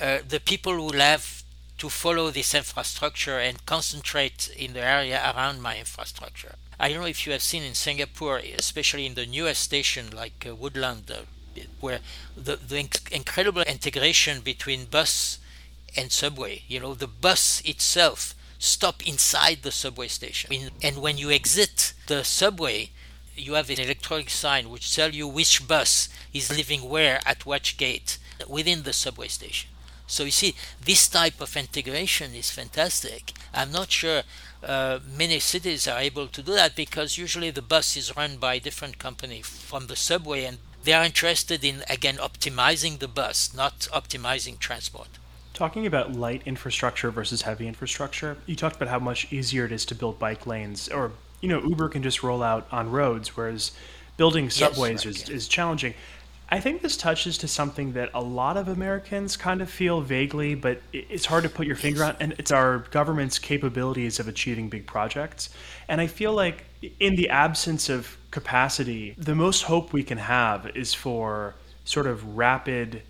uh, 0.00 0.18
the 0.26 0.40
people 0.40 0.76
will 0.76 0.92
have 0.92 1.41
to 1.82 1.88
follow 1.88 2.30
this 2.30 2.54
infrastructure 2.54 3.40
and 3.40 3.66
concentrate 3.66 4.48
in 4.56 4.72
the 4.72 4.80
area 4.80 5.20
around 5.34 5.60
my 5.60 5.76
infrastructure. 5.76 6.54
I 6.78 6.88
don't 6.88 7.00
know 7.00 7.08
if 7.08 7.26
you 7.26 7.32
have 7.32 7.42
seen 7.42 7.64
in 7.64 7.74
Singapore, 7.74 8.40
especially 8.56 9.04
in 9.04 9.14
the 9.14 9.26
newest 9.26 9.62
station 9.62 10.06
like 10.14 10.46
uh, 10.48 10.54
Woodland, 10.54 11.10
uh, 11.10 11.22
where 11.80 11.98
the, 12.36 12.54
the 12.54 12.76
inc- 12.76 13.10
incredible 13.10 13.62
integration 13.62 14.42
between 14.42 14.84
bus 14.84 15.40
and 15.96 16.12
subway. 16.12 16.62
You 16.68 16.78
know, 16.78 16.94
the 16.94 17.08
bus 17.08 17.60
itself 17.64 18.36
stop 18.60 19.04
inside 19.04 19.58
the 19.62 19.72
subway 19.72 20.06
station, 20.06 20.70
and 20.84 20.98
when 20.98 21.18
you 21.18 21.32
exit 21.32 21.94
the 22.06 22.22
subway, 22.22 22.90
you 23.34 23.54
have 23.54 23.70
an 23.70 23.80
electronic 23.80 24.30
sign 24.30 24.70
which 24.70 24.94
tell 24.94 25.10
you 25.10 25.26
which 25.26 25.66
bus 25.66 26.08
is 26.32 26.56
leaving 26.56 26.88
where 26.88 27.18
at 27.26 27.44
which 27.44 27.76
gate 27.76 28.18
within 28.46 28.84
the 28.84 28.92
subway 28.92 29.26
station. 29.26 29.71
So 30.12 30.24
you 30.24 30.30
see, 30.30 30.54
this 30.84 31.08
type 31.08 31.40
of 31.40 31.56
integration 31.56 32.34
is 32.34 32.50
fantastic. 32.50 33.32
I'm 33.54 33.72
not 33.72 33.90
sure 33.90 34.24
uh, 34.62 34.98
many 35.16 35.40
cities 35.40 35.88
are 35.88 35.98
able 35.98 36.26
to 36.28 36.42
do 36.42 36.52
that 36.52 36.76
because 36.76 37.16
usually 37.16 37.50
the 37.50 37.62
bus 37.62 37.96
is 37.96 38.14
run 38.14 38.36
by 38.36 38.54
a 38.56 38.60
different 38.60 38.98
company 38.98 39.40
from 39.40 39.86
the 39.86 39.96
subway 39.96 40.44
and 40.44 40.58
they 40.84 40.92
are 40.92 41.02
interested 41.02 41.64
in, 41.64 41.82
again, 41.88 42.16
optimizing 42.16 42.98
the 42.98 43.08
bus, 43.08 43.54
not 43.54 43.88
optimizing 43.90 44.58
transport. 44.58 45.08
Talking 45.54 45.86
about 45.86 46.12
light 46.12 46.42
infrastructure 46.44 47.10
versus 47.10 47.42
heavy 47.42 47.66
infrastructure, 47.66 48.36
you 48.44 48.54
talked 48.54 48.76
about 48.76 48.88
how 48.88 48.98
much 48.98 49.32
easier 49.32 49.64
it 49.64 49.72
is 49.72 49.86
to 49.86 49.94
build 49.94 50.18
bike 50.18 50.46
lanes, 50.46 50.90
or, 50.90 51.12
you 51.40 51.48
know, 51.48 51.62
Uber 51.62 51.88
can 51.88 52.02
just 52.02 52.22
roll 52.22 52.42
out 52.42 52.66
on 52.70 52.90
roads, 52.90 53.34
whereas 53.34 53.72
building 54.18 54.50
subways 54.50 55.04
yes, 55.04 55.06
right, 55.06 55.22
is, 55.22 55.28
yeah. 55.28 55.34
is 55.36 55.48
challenging. 55.48 55.94
I 56.52 56.60
think 56.60 56.82
this 56.82 56.98
touches 56.98 57.38
to 57.38 57.48
something 57.48 57.94
that 57.94 58.10
a 58.12 58.20
lot 58.20 58.58
of 58.58 58.68
Americans 58.68 59.38
kind 59.38 59.62
of 59.62 59.70
feel 59.70 60.02
vaguely, 60.02 60.54
but 60.54 60.82
it's 60.92 61.24
hard 61.24 61.44
to 61.44 61.48
put 61.48 61.66
your 61.66 61.76
finger 61.76 62.04
on. 62.04 62.14
And 62.20 62.34
it's 62.36 62.52
our 62.52 62.80
government's 62.90 63.38
capabilities 63.38 64.20
of 64.20 64.28
achieving 64.28 64.68
big 64.68 64.86
projects. 64.86 65.48
And 65.88 65.98
I 65.98 66.08
feel 66.08 66.34
like, 66.34 66.66
in 67.00 67.16
the 67.16 67.30
absence 67.30 67.88
of 67.88 68.18
capacity, 68.30 69.14
the 69.16 69.34
most 69.34 69.62
hope 69.62 69.94
we 69.94 70.02
can 70.02 70.18
have 70.18 70.70
is 70.76 70.92
for 70.92 71.54
sort 71.86 72.06
of 72.06 72.36
rapid, 72.36 73.02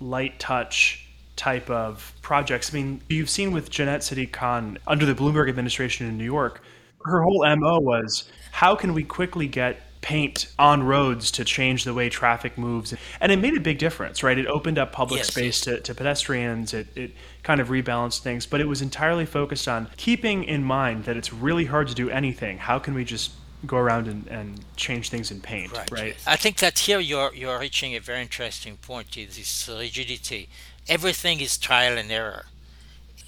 light 0.00 0.40
touch 0.40 1.06
type 1.36 1.70
of 1.70 2.12
projects. 2.20 2.74
I 2.74 2.78
mean, 2.78 3.00
you've 3.08 3.30
seen 3.30 3.52
with 3.52 3.70
Janette 3.70 4.02
Sadik 4.02 4.32
Khan 4.32 4.76
under 4.88 5.06
the 5.06 5.14
Bloomberg 5.14 5.48
administration 5.48 6.08
in 6.08 6.18
New 6.18 6.24
York, 6.24 6.64
her 7.04 7.22
whole 7.22 7.46
MO 7.46 7.78
was 7.78 8.28
how 8.50 8.74
can 8.74 8.92
we 8.92 9.04
quickly 9.04 9.46
get 9.46 9.82
paint 10.00 10.52
on 10.58 10.82
roads 10.82 11.30
to 11.32 11.44
change 11.44 11.84
the 11.84 11.94
way 11.94 12.08
traffic 12.08 12.56
moves. 12.56 12.94
And 13.20 13.32
it 13.32 13.38
made 13.38 13.56
a 13.56 13.60
big 13.60 13.78
difference, 13.78 14.22
right? 14.22 14.38
It 14.38 14.46
opened 14.46 14.78
up 14.78 14.92
public 14.92 15.18
yes. 15.18 15.28
space 15.28 15.60
to, 15.62 15.80
to 15.80 15.94
pedestrians. 15.94 16.72
It, 16.72 16.86
it 16.96 17.12
kind 17.42 17.60
of 17.60 17.68
rebalanced 17.68 18.20
things, 18.20 18.46
but 18.46 18.60
it 18.60 18.68
was 18.68 18.82
entirely 18.82 19.26
focused 19.26 19.66
on 19.66 19.88
keeping 19.96 20.44
in 20.44 20.62
mind 20.62 21.04
that 21.04 21.16
it's 21.16 21.32
really 21.32 21.64
hard 21.64 21.88
to 21.88 21.94
do 21.94 22.10
anything. 22.10 22.58
How 22.58 22.78
can 22.78 22.94
we 22.94 23.04
just 23.04 23.32
go 23.66 23.76
around 23.76 24.06
and, 24.06 24.26
and 24.28 24.60
change 24.76 25.10
things 25.10 25.30
in 25.30 25.40
paint, 25.40 25.72
right. 25.72 25.90
right? 25.90 26.16
I 26.26 26.36
think 26.36 26.58
that 26.58 26.78
here 26.80 27.00
you're, 27.00 27.34
you're 27.34 27.58
reaching 27.58 27.96
a 27.96 28.00
very 28.00 28.22
interesting 28.22 28.76
point, 28.76 29.16
is 29.16 29.36
this 29.36 29.68
rigidity. 29.68 30.48
Everything 30.88 31.40
is 31.40 31.58
trial 31.58 31.98
and 31.98 32.10
error. 32.12 32.46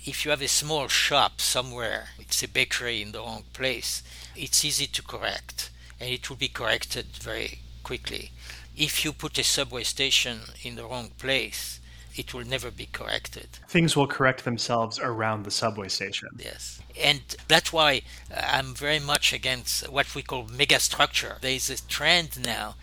If 0.04 0.24
you 0.24 0.30
have 0.30 0.40
a 0.40 0.48
small 0.48 0.88
shop 0.88 1.40
somewhere, 1.40 2.10
it's 2.18 2.42
a 2.42 2.48
bakery 2.48 3.02
in 3.02 3.12
the 3.12 3.18
wrong 3.18 3.42
place, 3.52 4.02
it's 4.36 4.64
easy 4.64 4.86
to 4.86 5.02
correct 5.02 5.69
and 6.00 6.10
it 6.10 6.28
will 6.28 6.36
be 6.36 6.48
corrected 6.48 7.06
very 7.06 7.58
quickly. 7.82 8.30
If 8.76 9.04
you 9.04 9.12
put 9.12 9.38
a 9.38 9.44
subway 9.44 9.84
station 9.84 10.40
in 10.62 10.76
the 10.76 10.84
wrong 10.84 11.10
place, 11.18 11.80
it 12.16 12.34
will 12.34 12.44
never 12.44 12.70
be 12.70 12.86
corrected. 12.86 13.48
Things 13.68 13.94
will 13.96 14.06
correct 14.06 14.44
themselves 14.44 14.98
around 14.98 15.44
the 15.44 15.50
subway 15.50 15.88
station. 15.88 16.28
Yes. 16.38 16.80
And 17.00 17.20
that's 17.46 17.72
why 17.72 18.02
uh, 18.34 18.40
I'm 18.52 18.74
very 18.74 18.98
much 18.98 19.32
against 19.32 19.88
what 19.88 20.14
we 20.14 20.22
call 20.22 20.44
megastructure. 20.46 21.40
There 21.40 21.52
is 21.52 21.70
a 21.70 21.86
trend 21.86 22.44
now 22.44 22.74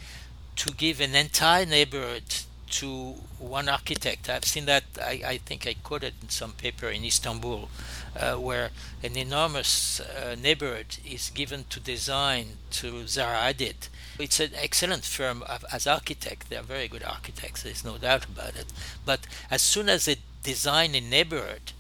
to 0.58 0.72
give 0.72 1.02
an 1.02 1.16
entire 1.16 1.66
neighborhood 1.66 2.24
to 2.70 3.16
one 3.40 3.70
architect. 3.70 4.30
I've 4.30 4.46
seen 4.46 4.66
that, 4.66 4.84
I, 5.02 5.22
I 5.26 5.38
think 5.38 5.66
I 5.68 5.74
quoted 5.74 6.14
in 6.22 6.30
some 6.30 6.52
paper 6.52 6.90
in 6.90 7.04
Istanbul, 7.04 7.70
uh, 8.20 8.36
where 8.36 8.70
an 9.04 9.16
enormous 9.16 10.00
uh, 10.00 10.36
neighborhood 10.42 10.98
is 11.06 11.30
given 11.30 11.66
to 11.70 11.80
design 11.80 12.58
to 12.72 13.04
Zaha 13.04 13.54
Hadid. 13.54 13.90
It's 14.20 14.40
an 14.40 14.52
excellent 14.56 15.04
firm 15.06 15.44
of, 15.44 15.64
as 15.72 15.88
architect. 15.88 16.50
They're 16.50 16.62
very 16.62 16.88
good 16.88 17.04
architects, 17.04 17.64
there's 17.64 17.86
no 17.86 17.98
doubt 17.98 18.26
about 18.26 18.56
it. 18.56 18.74
But 19.06 19.22
as 19.50 19.62
soon 19.62 19.90
as 19.90 20.06
they 20.06 20.18
design 20.44 20.96
a 20.96 21.02
neighborhood, 21.02 21.74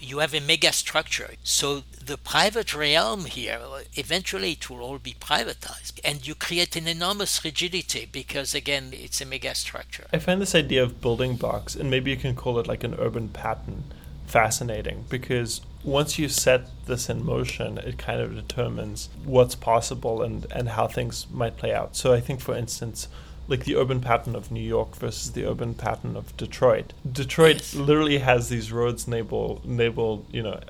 you 0.00 0.18
have 0.18 0.34
a 0.34 0.40
mega 0.40 0.72
structure. 0.72 1.34
So 1.42 1.82
the 2.04 2.16
private 2.16 2.74
realm 2.74 3.26
here, 3.26 3.60
eventually 3.94 4.52
it 4.52 4.68
will 4.70 4.80
all 4.80 4.98
be 4.98 5.14
privatized. 5.20 6.00
And 6.04 6.26
you 6.26 6.34
create 6.34 6.74
an 6.76 6.88
enormous 6.88 7.44
rigidity 7.44 8.08
because, 8.10 8.54
again, 8.54 8.90
it's 8.92 9.20
a 9.20 9.26
mega 9.26 9.54
structure. 9.54 10.06
I 10.12 10.18
find 10.18 10.40
this 10.40 10.54
idea 10.54 10.82
of 10.82 11.00
building 11.00 11.36
blocks, 11.36 11.76
and 11.76 11.90
maybe 11.90 12.10
you 12.10 12.16
can 12.16 12.34
call 12.34 12.58
it 12.58 12.66
like 12.66 12.82
an 12.82 12.94
urban 12.98 13.28
pattern, 13.28 13.84
fascinating 14.26 15.04
because 15.08 15.60
once 15.82 16.18
you 16.18 16.28
set 16.28 16.62
this 16.86 17.08
in 17.08 17.24
motion, 17.24 17.78
it 17.78 17.98
kind 17.98 18.20
of 18.20 18.34
determines 18.34 19.08
what's 19.24 19.54
possible 19.54 20.22
and, 20.22 20.46
and 20.52 20.70
how 20.70 20.86
things 20.86 21.26
might 21.30 21.56
play 21.56 21.74
out. 21.74 21.96
So 21.96 22.12
I 22.12 22.20
think, 22.20 22.40
for 22.40 22.54
instance, 22.54 23.08
like 23.50 23.64
the 23.64 23.76
urban 23.76 24.00
pattern 24.00 24.36
of 24.36 24.50
New 24.50 24.62
York 24.62 24.94
versus 24.94 25.32
the 25.32 25.44
urban 25.44 25.74
pattern 25.74 26.16
of 26.16 26.34
Detroit. 26.36 26.92
Detroit 27.10 27.74
literally 27.74 28.18
has 28.18 28.48
these 28.48 28.70
roads 28.70 29.08
labeled, 29.08 29.66
labeled, 29.66 30.24
you 30.30 30.42
know, 30.42 30.60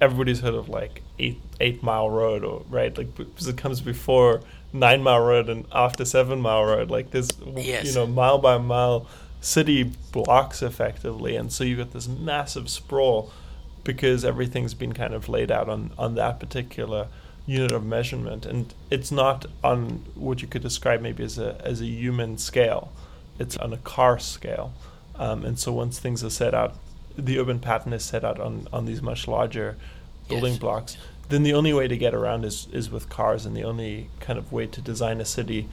everybody's 0.00 0.40
heard 0.40 0.54
of 0.54 0.68
like 0.68 1.02
eight 1.18 1.40
eight 1.60 1.82
mile 1.82 2.10
road 2.10 2.44
or 2.44 2.62
right, 2.68 2.96
like 2.96 3.16
because 3.16 3.48
it 3.48 3.56
comes 3.56 3.80
before 3.80 4.42
nine 4.72 5.02
mile 5.02 5.20
road 5.20 5.48
and 5.48 5.66
after 5.72 6.04
seven 6.04 6.40
mile 6.40 6.64
road. 6.64 6.90
Like 6.90 7.10
there's 7.10 7.30
yes. 7.56 7.86
you 7.86 7.94
know 7.94 8.06
mile 8.06 8.38
by 8.38 8.58
mile 8.58 9.06
city 9.40 9.84
blocks 10.12 10.62
effectively, 10.62 11.36
and 11.36 11.50
so 11.50 11.64
you 11.64 11.76
get 11.76 11.92
this 11.92 12.06
massive 12.06 12.68
sprawl 12.68 13.32
because 13.82 14.24
everything's 14.24 14.74
been 14.74 14.92
kind 14.92 15.14
of 15.14 15.28
laid 15.28 15.50
out 15.50 15.68
on 15.68 15.90
on 15.98 16.14
that 16.16 16.38
particular 16.38 17.08
unit 17.46 17.72
of 17.72 17.84
measurement, 17.84 18.46
and 18.46 18.72
it's 18.90 19.10
not 19.10 19.46
on 19.64 20.04
what 20.14 20.42
you 20.42 20.48
could 20.48 20.62
describe 20.62 21.00
maybe 21.00 21.24
as 21.24 21.38
a 21.38 21.60
as 21.64 21.80
a 21.80 21.86
human 21.86 22.38
scale. 22.38 22.92
It's 23.38 23.56
on 23.56 23.72
a 23.72 23.78
car 23.78 24.18
scale, 24.18 24.72
um, 25.16 25.44
and 25.44 25.58
so 25.58 25.72
once 25.72 25.98
things 25.98 26.22
are 26.22 26.30
set 26.30 26.54
out, 26.54 26.74
the 27.16 27.38
urban 27.38 27.58
pattern 27.58 27.92
is 27.92 28.04
set 28.04 28.24
out 28.24 28.40
on 28.40 28.68
on 28.72 28.86
these 28.86 29.02
much 29.02 29.26
larger 29.26 29.76
building 30.28 30.52
yes. 30.52 30.60
blocks. 30.60 30.96
Then 31.28 31.42
the 31.42 31.54
only 31.54 31.72
way 31.72 31.88
to 31.88 31.96
get 31.96 32.14
around 32.14 32.44
is 32.44 32.68
is 32.72 32.90
with 32.90 33.08
cars, 33.08 33.46
and 33.46 33.56
the 33.56 33.64
only 33.64 34.08
kind 34.20 34.38
of 34.38 34.52
way 34.52 34.66
to 34.66 34.80
design 34.80 35.20
a 35.20 35.24
city 35.24 35.68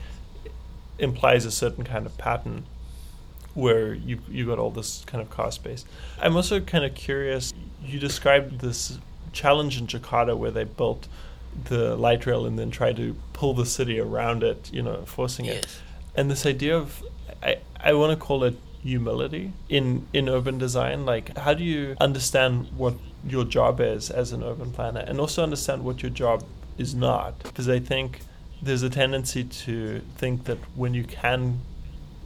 implies 0.98 1.44
a 1.44 1.50
certain 1.50 1.84
kind 1.84 2.06
of 2.06 2.16
pattern 2.18 2.64
where 3.54 3.92
you 3.92 4.20
you 4.28 4.46
got 4.46 4.58
all 4.58 4.70
this 4.70 5.04
kind 5.06 5.20
of 5.20 5.30
car 5.30 5.50
space. 5.50 5.84
I'm 6.20 6.36
also 6.36 6.60
kind 6.60 6.84
of 6.84 6.94
curious. 6.94 7.52
You 7.84 7.98
described 7.98 8.60
this 8.60 8.98
challenge 9.32 9.78
in 9.78 9.86
Jakarta 9.86 10.36
where 10.36 10.50
they 10.50 10.64
built 10.64 11.08
the 11.64 11.96
light 11.96 12.26
rail 12.26 12.46
and 12.46 12.58
then 12.58 12.70
try 12.70 12.92
to 12.92 13.16
pull 13.32 13.54
the 13.54 13.66
city 13.66 14.00
around 14.00 14.42
it, 14.42 14.70
you 14.72 14.82
know, 14.82 15.02
forcing 15.04 15.46
yes. 15.46 15.58
it. 15.58 15.68
And 16.14 16.30
this 16.30 16.46
idea 16.46 16.76
of, 16.76 17.02
I, 17.42 17.58
I 17.80 17.92
want 17.94 18.10
to 18.10 18.16
call 18.16 18.44
it 18.44 18.56
humility 18.82 19.52
in, 19.68 20.06
in 20.12 20.28
urban 20.28 20.58
design. 20.58 21.04
Like, 21.04 21.36
how 21.36 21.54
do 21.54 21.64
you 21.64 21.96
understand 22.00 22.68
what 22.76 22.94
your 23.24 23.44
job 23.44 23.80
is 23.80 24.10
as 24.10 24.32
an 24.32 24.42
urban 24.42 24.72
planner 24.72 25.00
and 25.00 25.20
also 25.20 25.42
understand 25.42 25.84
what 25.84 26.02
your 26.02 26.10
job 26.10 26.44
is 26.76 26.94
not? 26.94 27.38
Because 27.42 27.68
I 27.68 27.78
think 27.78 28.20
there's 28.62 28.82
a 28.82 28.90
tendency 28.90 29.44
to 29.44 30.00
think 30.16 30.44
that 30.44 30.58
when 30.74 30.94
you 30.94 31.04
can 31.04 31.60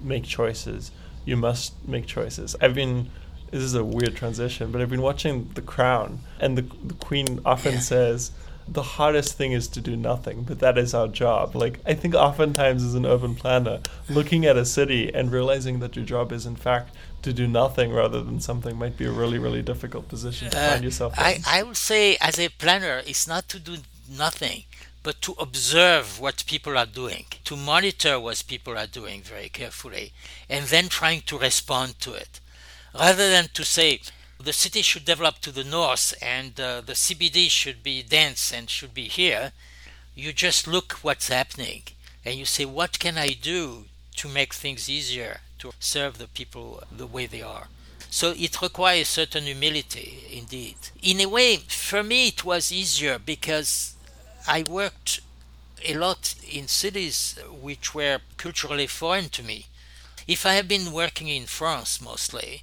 make 0.01 0.25
choices, 0.25 0.91
you 1.25 1.37
must 1.37 1.87
make 1.87 2.07
choices. 2.07 2.57
I've 2.61 2.75
been 2.75 3.11
this 3.53 3.63
is 3.63 3.75
a 3.75 3.85
weird 3.85 4.17
transition, 4.17 4.73
but 4.73 4.81
I've 4.81 4.89
been 4.89 5.03
watching 5.03 5.51
The 5.55 5.61
Crown, 5.61 6.21
and 6.41 6.57
the, 6.57 6.63
the 6.63 6.95
Queen 6.95 7.39
often 7.45 7.75
yeah. 7.75 7.81
says, 7.81 8.31
the 8.69 8.83
hardest 8.83 9.37
thing 9.37 9.53
is 9.53 9.69
to 9.69 9.81
do 9.81 9.97
nothing, 9.97 10.43
but 10.45 10.59
that 10.61 10.79
is 10.79 10.95
our 10.95 11.09
job. 11.09 11.55
Like, 11.55 11.81
I 11.87 11.95
think 11.95 12.15
oftentimes 12.15 12.83
as 12.83 12.95
an 12.95 13.07
urban 13.07 13.35
planner, 13.35 13.81
looking 14.09 14.47
at 14.47 14.57
a 14.57 14.65
city 14.65 15.13
and 15.13 15.33
realizing 15.33 15.81
that 15.81 15.97
your 15.97 16.05
job 16.05 16.33
is, 16.33 16.47
in 16.47 16.57
fact, 16.57 16.95
to 17.23 17.33
do 17.33 17.47
nothing 17.47 17.93
rather 17.93 18.23
than 18.23 18.41
something 18.41 18.77
might 18.77 18.97
be 18.97 19.05
a 19.05 19.11
really, 19.11 19.39
really 19.39 19.63
difficult 19.63 20.09
position 20.09 20.51
to 20.51 20.59
uh, 20.59 20.71
find 20.71 20.85
yourself 20.85 21.15
I, 21.17 21.33
in. 21.33 21.43
I 21.47 21.63
would 21.63 21.77
say, 21.77 22.17
as 22.21 22.39
a 22.39 22.49
planner, 22.49 23.03
it's 23.07 23.27
not 23.29 23.49
to 23.51 23.59
do 23.59 23.79
nothing, 24.11 24.65
but 25.03 25.21
to 25.23 25.35
observe 25.39 26.21
what 26.21 26.45
people 26.47 26.77
are 26.79 26.87
doing, 26.87 27.27
to 27.45 27.57
monitor 27.57 28.19
what 28.21 28.43
people 28.47 28.77
are 28.77 28.87
doing 28.87 29.23
very 29.23 29.49
carefully, 29.49 30.13
and 30.49 30.67
then 30.67 30.89
trying 30.89 31.23
to 31.23 31.39
respond 31.39 31.99
to 32.01 32.13
it. 32.13 32.41
Rather 32.95 33.29
than 33.31 33.49
to 33.55 33.65
say, 33.65 34.01
the 34.45 34.53
city 34.53 34.83
should 34.83 35.05
develop 35.05 35.39
to 35.41 35.53
the 35.53 35.65
north 35.65 36.15
and 36.21 36.61
uh, 36.61 36.81
the 36.81 36.95
CBD 36.95 37.49
should 37.49 37.83
be 37.83 38.03
dense 38.03 38.53
and 38.53 38.69
should 38.69 38.95
be 38.95 39.05
here, 39.05 39.53
you 40.15 40.33
just 40.33 40.67
look 40.67 40.99
what's 41.03 41.29
happening 41.29 41.83
and 42.25 42.35
you 42.37 42.45
say, 42.45 42.65
what 42.65 42.99
can 42.99 43.17
I 43.19 43.29
do 43.29 43.85
to 44.17 44.29
make 44.29 44.53
things 44.53 44.89
easier 44.89 45.41
to 45.59 45.73
serve 45.79 46.19
the 46.19 46.29
people 46.29 46.83
the 46.91 47.07
way 47.07 47.27
they 47.27 47.43
are? 47.43 47.69
So 48.11 48.35
it 48.37 48.61
requires 48.61 49.09
certain 49.09 49.45
humility, 49.45 50.25
indeed. 50.31 50.77
In 51.03 51.21
a 51.21 51.27
way, 51.27 51.57
for 51.57 52.03
me, 52.03 52.29
it 52.29 52.45
was 52.45 52.71
easier 52.71 53.19
because 53.19 53.95
I 54.47 54.65
worked 54.69 55.21
a 55.85 55.95
lot 55.95 56.35
in 56.49 56.69
cities 56.69 57.39
which 57.51 57.95
were 57.95 58.19
culturally 58.37 58.87
foreign 58.87 59.31
to 59.31 59.43
me. 59.43 59.67
If 60.29 60.47
I 60.47 60.55
had 60.55 60.69
been 60.69 60.93
working 60.93 61.29
in 61.29 61.47
France 61.47 62.01
mostly, 62.01 62.63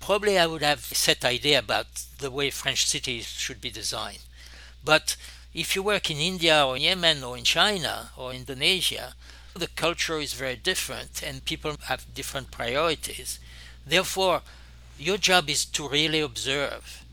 probably 0.00 0.38
I 0.38 0.46
would 0.46 0.62
have 0.62 0.90
a 0.90 0.94
set 0.94 1.24
idea 1.24 1.58
about 1.58 1.86
the 2.18 2.30
way 2.30 2.50
French 2.50 2.86
cities 2.86 3.26
should 3.26 3.60
be 3.60 3.70
designed. 3.70 4.24
But 4.84 5.16
if 5.54 5.74
you 5.74 5.82
work 5.82 6.10
in 6.10 6.18
India 6.18 6.64
or 6.64 6.76
Yemen 6.76 7.24
or 7.24 7.36
in 7.36 7.44
China 7.44 8.10
or 8.16 8.32
Indonesia, 8.32 9.14
the 9.54 9.68
culture 9.68 10.18
is 10.18 10.34
very 10.34 10.56
different 10.56 11.22
and 11.22 11.44
people 11.44 11.76
have 11.84 12.14
different 12.14 12.50
priorities. 12.50 13.38
Therefore, 13.86 14.42
your 14.98 15.16
job 15.16 15.48
is 15.48 15.64
to 15.64 15.88
really 15.88 16.20
observe 16.20 17.04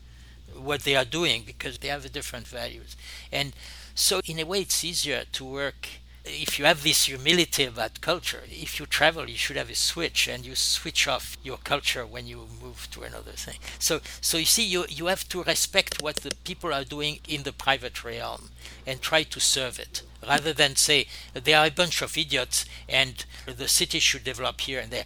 what 0.54 0.82
they 0.82 0.94
are 0.94 1.04
doing 1.04 1.42
because 1.44 1.78
they 1.78 1.88
have 1.88 2.10
different 2.12 2.46
values. 2.46 2.96
And 3.32 3.52
so, 3.94 4.20
in 4.24 4.38
a 4.38 4.44
way, 4.44 4.60
it's 4.60 4.84
easier 4.84 5.24
to 5.32 5.44
work 5.44 5.88
if 6.24 6.58
you 6.58 6.64
have 6.64 6.82
this 6.82 7.04
humility 7.04 7.64
about 7.64 8.00
culture, 8.00 8.42
if 8.48 8.80
you 8.80 8.86
travel, 8.86 9.28
you 9.28 9.36
should 9.36 9.56
have 9.56 9.70
a 9.70 9.74
switch, 9.74 10.26
and 10.26 10.46
you 10.46 10.54
switch 10.54 11.06
off 11.06 11.36
your 11.42 11.58
culture 11.58 12.06
when 12.06 12.26
you 12.26 12.46
move 12.62 12.88
to 12.92 13.02
another 13.02 13.32
thing. 13.32 13.58
So, 13.78 14.00
so 14.20 14.38
you 14.38 14.46
see, 14.46 14.64
you 14.64 14.86
you 14.88 15.06
have 15.06 15.28
to 15.28 15.42
respect 15.42 16.02
what 16.02 16.16
the 16.16 16.32
people 16.44 16.72
are 16.72 16.84
doing 16.84 17.20
in 17.28 17.42
the 17.42 17.52
private 17.52 18.02
realm 18.02 18.50
and 18.86 19.00
try 19.00 19.22
to 19.24 19.40
serve 19.40 19.78
it, 19.78 20.02
rather 20.26 20.52
than 20.52 20.76
say 20.76 21.06
they 21.34 21.54
are 21.54 21.66
a 21.66 21.70
bunch 21.70 22.00
of 22.00 22.16
idiots 22.16 22.64
and 22.88 23.26
the 23.46 23.68
city 23.68 23.98
should 23.98 24.24
develop 24.24 24.60
here 24.62 24.80
and 24.80 24.90
there. 24.90 25.04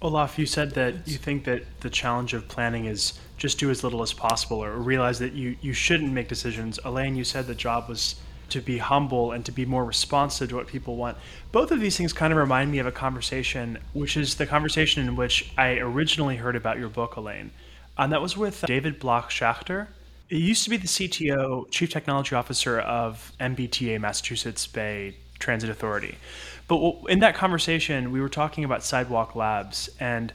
Olaf, 0.00 0.38
you 0.38 0.46
said 0.46 0.72
that 0.72 0.94
you 1.08 1.18
think 1.18 1.44
that 1.44 1.62
the 1.80 1.90
challenge 1.90 2.32
of 2.32 2.46
planning 2.46 2.84
is 2.84 3.18
just 3.36 3.58
do 3.58 3.70
as 3.70 3.82
little 3.82 4.02
as 4.02 4.12
possible 4.12 4.62
or 4.62 4.76
realize 4.76 5.18
that 5.18 5.32
you, 5.32 5.56
you 5.60 5.72
shouldn't 5.72 6.12
make 6.12 6.28
decisions. 6.28 6.78
Alain, 6.84 7.16
you 7.16 7.24
said 7.24 7.46
the 7.46 7.54
job 7.54 7.88
was 7.88 8.14
to 8.50 8.60
be 8.60 8.78
humble 8.78 9.32
and 9.32 9.44
to 9.44 9.52
be 9.52 9.64
more 9.64 9.84
responsive 9.84 10.48
to 10.50 10.56
what 10.56 10.66
people 10.66 10.96
want. 10.96 11.16
Both 11.52 11.70
of 11.70 11.80
these 11.80 11.96
things 11.96 12.12
kind 12.12 12.32
of 12.32 12.38
remind 12.38 12.70
me 12.70 12.78
of 12.78 12.86
a 12.86 12.92
conversation, 12.92 13.78
which 13.92 14.16
is 14.16 14.36
the 14.36 14.46
conversation 14.46 15.06
in 15.06 15.16
which 15.16 15.52
I 15.56 15.78
originally 15.78 16.36
heard 16.36 16.56
about 16.56 16.78
your 16.78 16.88
book, 16.88 17.16
Alain. 17.16 17.50
And 17.96 18.12
that 18.12 18.22
was 18.22 18.36
with 18.36 18.64
uh, 18.64 18.66
David 18.66 18.98
Block 18.98 19.30
Schachter. 19.30 19.88
He 20.28 20.38
used 20.38 20.64
to 20.64 20.70
be 20.70 20.76
the 20.76 20.86
CTO, 20.86 21.70
Chief 21.70 21.90
Technology 21.90 22.34
Officer 22.34 22.78
of 22.80 23.32
MBTA, 23.40 23.98
Massachusetts 24.00 24.66
Bay 24.66 25.16
Transit 25.38 25.70
Authority. 25.70 26.16
But 26.68 26.96
in 27.08 27.20
that 27.20 27.34
conversation, 27.34 28.12
we 28.12 28.20
were 28.20 28.28
talking 28.28 28.62
about 28.62 28.84
Sidewalk 28.84 29.34
Labs, 29.34 29.88
and 29.98 30.32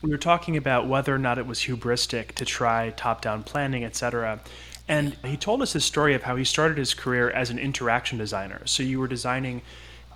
we 0.00 0.10
were 0.10 0.18
talking 0.18 0.56
about 0.56 0.88
whether 0.88 1.14
or 1.14 1.18
not 1.18 1.38
it 1.38 1.46
was 1.46 1.60
hubristic 1.60 2.32
to 2.32 2.44
try 2.44 2.90
top-down 2.90 3.42
planning, 3.42 3.84
et 3.84 3.94
cetera. 3.94 4.40
And 4.88 5.16
he 5.24 5.36
told 5.36 5.62
us 5.62 5.72
his 5.72 5.84
story 5.84 6.14
of 6.14 6.22
how 6.22 6.36
he 6.36 6.44
started 6.44 6.78
his 6.78 6.94
career 6.94 7.30
as 7.30 7.50
an 7.50 7.58
interaction 7.58 8.18
designer. 8.18 8.62
So 8.66 8.82
you 8.82 9.00
were 9.00 9.08
designing 9.08 9.62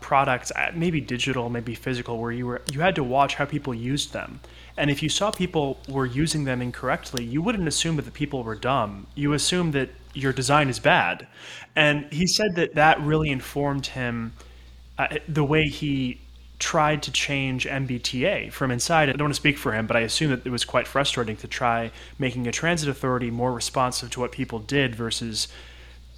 products, 0.01 0.51
uh, 0.57 0.71
maybe 0.75 1.01
digital, 1.01 1.49
maybe 1.51 1.75
physical, 1.75 2.19
where 2.19 2.33
you 2.33 2.47
were 2.47 2.63
you 2.73 2.81
had 2.81 2.95
to 2.95 3.05
watch 3.05 3.35
how 3.35 3.45
people 3.45 3.75
used 3.75 4.13
them. 4.13 4.41
And 4.77 4.91
if 4.91 5.03
you 5.03 5.09
saw 5.09 5.31
people 5.31 5.79
were 5.89 6.07
using 6.07 6.45
them 6.45 6.63
incorrectly, 6.63 7.25
you 7.25 7.43
wouldn't 7.43 7.69
assume 7.69 7.97
that 7.97 8.05
the 8.05 8.11
people 8.11 8.43
were 8.43 8.55
dumb. 8.55 9.07
You 9.15 9.33
assume 9.33 9.73
that 9.73 9.91
your 10.15 10.33
design 10.33 10.69
is 10.69 10.79
bad. 10.79 11.27
And 11.77 12.11
he 12.13 12.27
said 12.27 12.55
that 12.57 12.75
that 12.75 13.01
really 13.01 13.31
informed 13.31 13.87
him 13.87 14.33
uh, 14.99 15.19
the 15.29 15.45
way 15.45 15.65
he 15.65 16.21
tried 16.61 17.03
to 17.03 17.11
change 17.11 17.67
MBTA 17.67 18.53
from 18.53 18.71
inside. 18.71 19.09
I 19.09 19.13
don't 19.13 19.23
want 19.23 19.35
to 19.35 19.41
speak 19.41 19.59
for 19.59 19.73
him, 19.73 19.87
but 19.87 19.97
I 19.97 20.01
assume 20.01 20.31
that 20.31 20.47
it 20.47 20.51
was 20.51 20.65
quite 20.65 20.87
frustrating 20.87 21.37
to 21.39 21.49
try 21.49 21.91
making 22.19 22.47
a 22.47 22.53
transit 22.53 22.89
authority 22.89 23.31
more 23.31 23.53
responsive 23.53 24.11
to 24.11 24.21
what 24.21 24.31
people 24.31 24.61
did 24.61 24.95
versus 24.95 25.49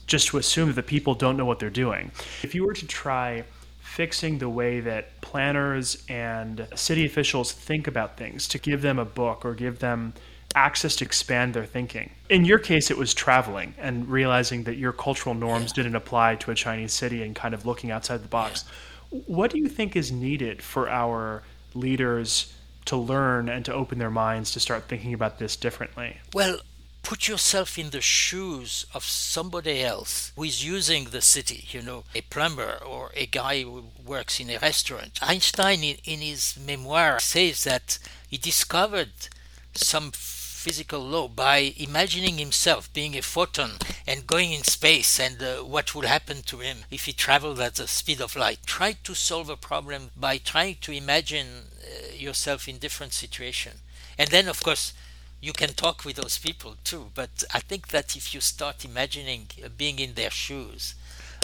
just 0.07 0.29
to 0.29 0.39
assume 0.39 0.67
that 0.69 0.75
the 0.75 0.83
people 0.83 1.15
don't 1.15 1.37
know 1.37 1.47
what 1.47 1.59
they're 1.59 1.71
doing. 1.71 2.11
If 2.43 2.55
you 2.55 2.67
were 2.67 2.75
to 2.75 2.87
try 2.87 3.45
fixing 3.81 4.39
the 4.39 4.49
way 4.49 4.81
that 4.81 5.21
planners 5.21 6.03
and 6.09 6.67
city 6.75 7.07
officials 7.07 7.53
think 7.53 7.87
about 7.87 8.17
things, 8.17 8.49
to 8.49 8.59
give 8.59 8.83
them 8.83 8.99
a 8.99 9.05
book 9.05 9.45
or 9.45 9.55
give 9.55 9.79
them 9.79 10.15
access 10.55 10.97
to 10.97 11.05
expand 11.05 11.55
their 11.55 11.65
thinking. 11.65 12.11
In 12.29 12.45
your 12.45 12.59
case, 12.59 12.91
it 12.91 12.99
was 12.99 13.15
traveling 13.15 13.75
and 13.79 14.09
realizing 14.09 14.65
that 14.65 14.77
your 14.77 14.93
cultural 14.93 15.35
norms 15.35 15.73
didn't 15.73 15.97
apply 15.97 16.37
to 16.37 16.51
a 16.51 16.55
Chinese 16.55 16.93
city 16.93 17.23
and 17.23 17.35
kind 17.35 17.55
of 17.55 17.65
looking 17.65 17.91
outside 17.91 18.23
the 18.23 18.29
box. 18.29 18.65
Yeah. 18.65 18.92
What 19.27 19.51
do 19.51 19.59
you 19.59 19.69
think 19.69 19.95
is 19.95 20.11
needed 20.11 20.63
for 20.63 20.89
our 20.89 21.43
leaders 21.75 22.53
to 22.87 22.97
learn 22.97 23.49
and 23.49 23.65
to 23.65 23.73
open 23.73 23.99
their 23.99 24.11
minds 24.11 24.53
to 24.53 24.61
start 24.61 24.85
thinking 24.89 25.15
about 25.15 25.39
this 25.39 25.55
differently? 25.57 26.19
Well, 26.33 26.61
put 27.03 27.29
yourself 27.29 27.79
in 27.79 27.91
the 27.91 28.01
shoes 28.01 28.87
of 28.95 29.05
somebody 29.05 29.83
else 29.83 30.33
who 30.37 30.45
is 30.45 30.65
using 30.65 31.05
the 31.05 31.21
city, 31.21 31.67
you 31.71 31.83
know, 31.83 32.05
a 32.15 32.23
plumber 32.23 32.79
or 32.85 33.11
a 33.15 33.27
guy 33.27 33.63
who 33.63 33.85
works 34.05 34.41
in 34.41 34.51
a 34.51 34.59
restaurant. 34.59 35.19
Einstein, 35.21 35.83
in, 35.85 35.97
in 36.05 36.21
his 36.21 36.59
memoir, 36.59 37.21
says 37.21 37.65
that 37.65 37.99
he 38.29 38.39
discovered 38.39 39.13
some 39.75 40.13
physical 40.63 41.01
law 41.01 41.27
by 41.27 41.75
imagining 41.77 42.39
himself 42.39 42.93
being 42.93 43.17
a 43.17 43.23
photon 43.23 43.73
and 44.07 44.29
going 44.29 44.53
in 44.53 44.63
space 44.63 45.19
and 45.19 45.43
uh, 45.43 45.57
what 45.57 45.93
would 45.93 46.05
happen 46.05 46.41
to 46.43 46.59
him 46.59 46.79
if 46.89 47.07
he 47.07 47.13
traveled 47.13 47.59
at 47.61 47.75
the 47.75 47.89
speed 47.89 48.21
of 48.21 48.37
light. 48.37 48.61
Try 48.65 48.93
to 49.03 49.15
solve 49.15 49.51
a 49.51 49.57
problem 49.57 50.11
by 50.17 50.39
trying 50.39 50.77
to 50.83 50.93
imagine 50.93 51.49
uh, 51.49 52.15
yourself 52.15 52.69
in 52.69 52.79
different 52.79 53.13
situations. 53.13 53.81
And 54.17 54.29
then, 54.31 54.47
of 54.47 54.63
course, 54.63 54.93
you 55.41 55.53
can 55.53 55.71
talk 55.71 56.05
with 56.05 56.17
those 56.17 56.39
people 56.39 56.77
too. 56.85 57.11
But 57.15 57.43
I 57.53 57.59
think 57.59 57.89
that 57.89 58.15
if 58.15 58.33
you 58.33 58.41
start 58.41 58.85
imagining 58.85 59.49
uh, 59.65 59.69
being 59.77 59.99
in 59.99 60.15
their 60.15 60.31
shoes, 60.31 60.95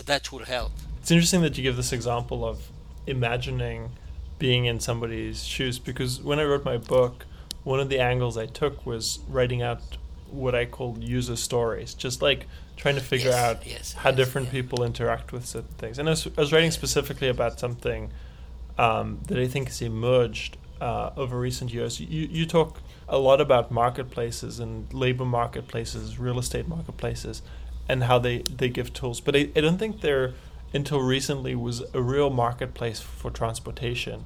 that 0.07 0.31
will 0.31 0.45
help. 0.45 0.73
It's 1.01 1.11
interesting 1.11 1.43
that 1.43 1.57
you 1.57 1.65
give 1.65 1.77
this 1.77 1.93
example 1.93 2.45
of 2.45 2.69
imagining 3.07 3.91
being 4.39 4.67
in 4.67 4.79
somebody's 4.79 5.45
shoes 5.45 5.81
because 5.81 6.21
when 6.21 6.39
I 6.39 6.45
wrote 6.45 6.65
my 6.65 6.77
book, 6.77 7.27
one 7.65 7.81
of 7.81 7.89
the 7.89 7.99
angles 7.99 8.37
I 8.37 8.47
took 8.47 8.87
was 8.87 9.21
writing 9.29 9.63
out 9.63 9.81
what 10.31 10.55
I 10.55 10.65
called 10.65 11.03
user 11.03 11.37
stories, 11.37 11.95
just 11.95 12.23
like 12.23 12.47
trying 12.77 12.95
to 12.95 13.01
figure 13.01 13.31
yes, 13.31 13.45
out 13.45 13.67
yes, 13.67 13.93
how 13.93 14.11
yes, 14.11 14.17
different 14.17 14.47
yeah. 14.49 14.53
people 14.53 14.85
interact 14.85 15.33
with 15.33 15.47
certain 15.47 15.75
things. 15.79 15.99
And 15.99 16.09
I 16.09 16.13
was, 16.13 16.27
I 16.27 16.41
was 16.41 16.53
writing 16.53 16.71
specifically 16.71 17.29
about 17.29 17.59
something 17.59 18.11
um, 18.79 19.21
that 19.27 19.39
I 19.39 19.49
think 19.49 19.69
has 19.69 19.83
emerged 19.83 20.57
uh, 20.81 21.11
over 21.17 21.39
recent 21.39 21.73
years. 21.73 21.99
You, 22.01 22.29
you 22.31 22.47
talk 22.47 22.81
a 23.09 23.19
lot 23.19 23.41
about 23.41 23.71
marketplaces 23.71 24.61
and 24.61 24.93
labor 24.95 25.25
marketplaces, 25.25 26.19
real 26.19 26.39
estate 26.39 26.69
marketplaces, 26.69 27.43
and 27.89 28.05
how 28.05 28.19
they, 28.19 28.39
they 28.43 28.69
give 28.69 28.93
tools. 28.93 29.21
But 29.21 29.35
I, 29.35 29.51
I 29.57 29.61
don't 29.61 29.79
think 29.79 30.01
there, 30.03 30.35
until 30.73 31.01
recently, 31.01 31.55
was 31.55 31.83
a 31.95 32.03
real 32.03 32.31
marketplace 32.31 33.01
for 33.01 33.31
transportation 33.31 34.25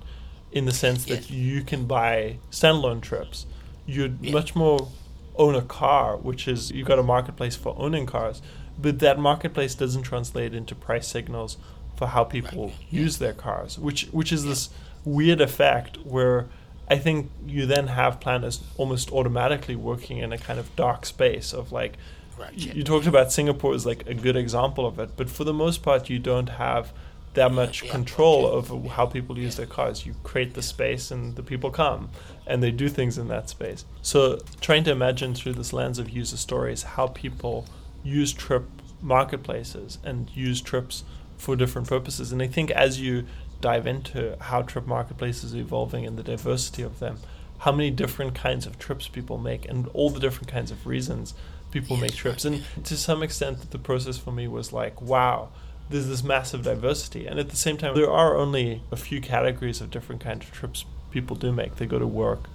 in 0.52 0.66
the 0.66 0.72
sense 0.72 1.04
that 1.06 1.30
you 1.30 1.62
can 1.62 1.86
buy 1.86 2.36
standalone 2.50 3.00
trips. 3.00 3.46
You'd 3.86 4.18
yeah. 4.20 4.32
much 4.32 4.54
more 4.54 4.88
own 5.36 5.54
a 5.54 5.62
car, 5.62 6.16
which 6.16 6.46
is 6.46 6.70
you've 6.70 6.86
got 6.86 6.98
a 6.98 7.02
marketplace 7.02 7.56
for 7.56 7.74
owning 7.78 8.06
cars, 8.06 8.42
but 8.78 8.98
that 9.00 9.18
marketplace 9.18 9.74
doesn't 9.74 10.02
translate 10.02 10.54
into 10.54 10.74
price 10.74 11.08
signals 11.08 11.56
for 11.96 12.08
how 12.08 12.24
people 12.24 12.66
right. 12.66 12.76
use 12.90 13.18
their 13.18 13.32
cars, 13.32 13.78
which 13.78 14.08
which 14.12 14.32
is 14.32 14.44
this 14.44 14.70
weird 15.04 15.40
effect 15.40 15.96
where 16.04 16.48
I 16.88 16.98
think 16.98 17.30
you 17.46 17.66
then 17.66 17.88
have 17.88 18.20
planners 18.20 18.62
almost 18.76 19.10
automatically 19.10 19.76
working 19.76 20.18
in 20.18 20.32
a 20.32 20.38
kind 20.38 20.58
of 20.58 20.74
dark 20.76 21.06
space 21.06 21.52
of 21.52 21.72
like 21.72 21.96
right. 22.38 22.52
you 22.54 22.84
talked 22.84 23.06
about 23.06 23.32
Singapore 23.32 23.74
as 23.74 23.86
like 23.86 24.06
a 24.06 24.14
good 24.14 24.36
example 24.36 24.86
of 24.86 24.98
it, 24.98 25.10
but 25.16 25.30
for 25.30 25.44
the 25.44 25.54
most 25.54 25.82
part 25.82 26.10
you 26.10 26.18
don't 26.18 26.50
have 26.50 26.92
that 27.34 27.52
much 27.52 27.88
control 27.88 28.44
over 28.46 28.76
how 28.88 29.06
people 29.06 29.38
use 29.38 29.56
their 29.56 29.66
cars. 29.66 30.04
You 30.04 30.14
create 30.22 30.54
the 30.54 30.62
space 30.62 31.10
and 31.10 31.34
the 31.34 31.42
people 31.42 31.70
come 31.70 32.10
and 32.46 32.62
they 32.62 32.70
do 32.70 32.88
things 32.88 33.16
in 33.16 33.28
that 33.28 33.48
space. 33.48 33.84
So 34.02 34.40
trying 34.60 34.84
to 34.84 34.90
imagine 34.90 35.34
through 35.34 35.54
this 35.54 35.72
lens 35.72 35.98
of 35.98 36.10
user 36.10 36.36
stories 36.36 36.82
how 36.82 37.06
people 37.08 37.66
use 38.04 38.32
trip 38.32 38.64
marketplaces 39.00 39.98
and 40.04 40.30
use 40.34 40.60
trips 40.60 41.04
for 41.38 41.56
different 41.56 41.88
purposes. 41.88 42.32
And 42.32 42.42
I 42.42 42.46
think 42.46 42.70
as 42.70 43.00
you 43.00 43.26
dive 43.60 43.86
into 43.86 44.36
how 44.40 44.62
trip 44.62 44.86
marketplaces 44.86 45.54
are 45.54 45.58
evolving 45.58 46.04
and 46.04 46.18
the 46.18 46.22
diversity 46.22 46.82
of 46.82 46.98
them, 46.98 47.18
how 47.58 47.72
many 47.72 47.90
different 47.90 48.34
kinds 48.34 48.66
of 48.66 48.78
trips 48.78 49.08
people 49.08 49.38
make 49.38 49.64
and 49.68 49.88
all 49.94 50.10
the 50.10 50.20
different 50.20 50.48
kinds 50.48 50.70
of 50.70 50.86
reasons 50.86 51.32
people 51.70 51.96
make 51.96 52.12
trips. 52.12 52.44
And 52.44 52.62
to 52.84 52.96
some 52.96 53.22
extent 53.22 53.70
the 53.70 53.78
process 53.78 54.18
for 54.18 54.32
me 54.32 54.46
was 54.48 54.72
like, 54.72 55.00
wow, 55.00 55.48
there's 55.90 56.08
this 56.08 56.22
massive 56.22 56.62
diversity, 56.62 57.26
and 57.26 57.38
at 57.38 57.50
the 57.50 57.56
same 57.56 57.76
time, 57.76 57.94
there 57.94 58.10
are 58.10 58.36
only 58.36 58.82
a 58.90 58.96
few 58.96 59.20
categories 59.20 59.80
of 59.80 59.90
different 59.90 60.20
kinds 60.20 60.46
of 60.46 60.52
trips 60.52 60.84
people 61.10 61.36
do 61.36 61.52
make. 61.52 61.76
They 61.76 61.86
go 61.86 61.98
to 61.98 62.06
work, 62.06 62.48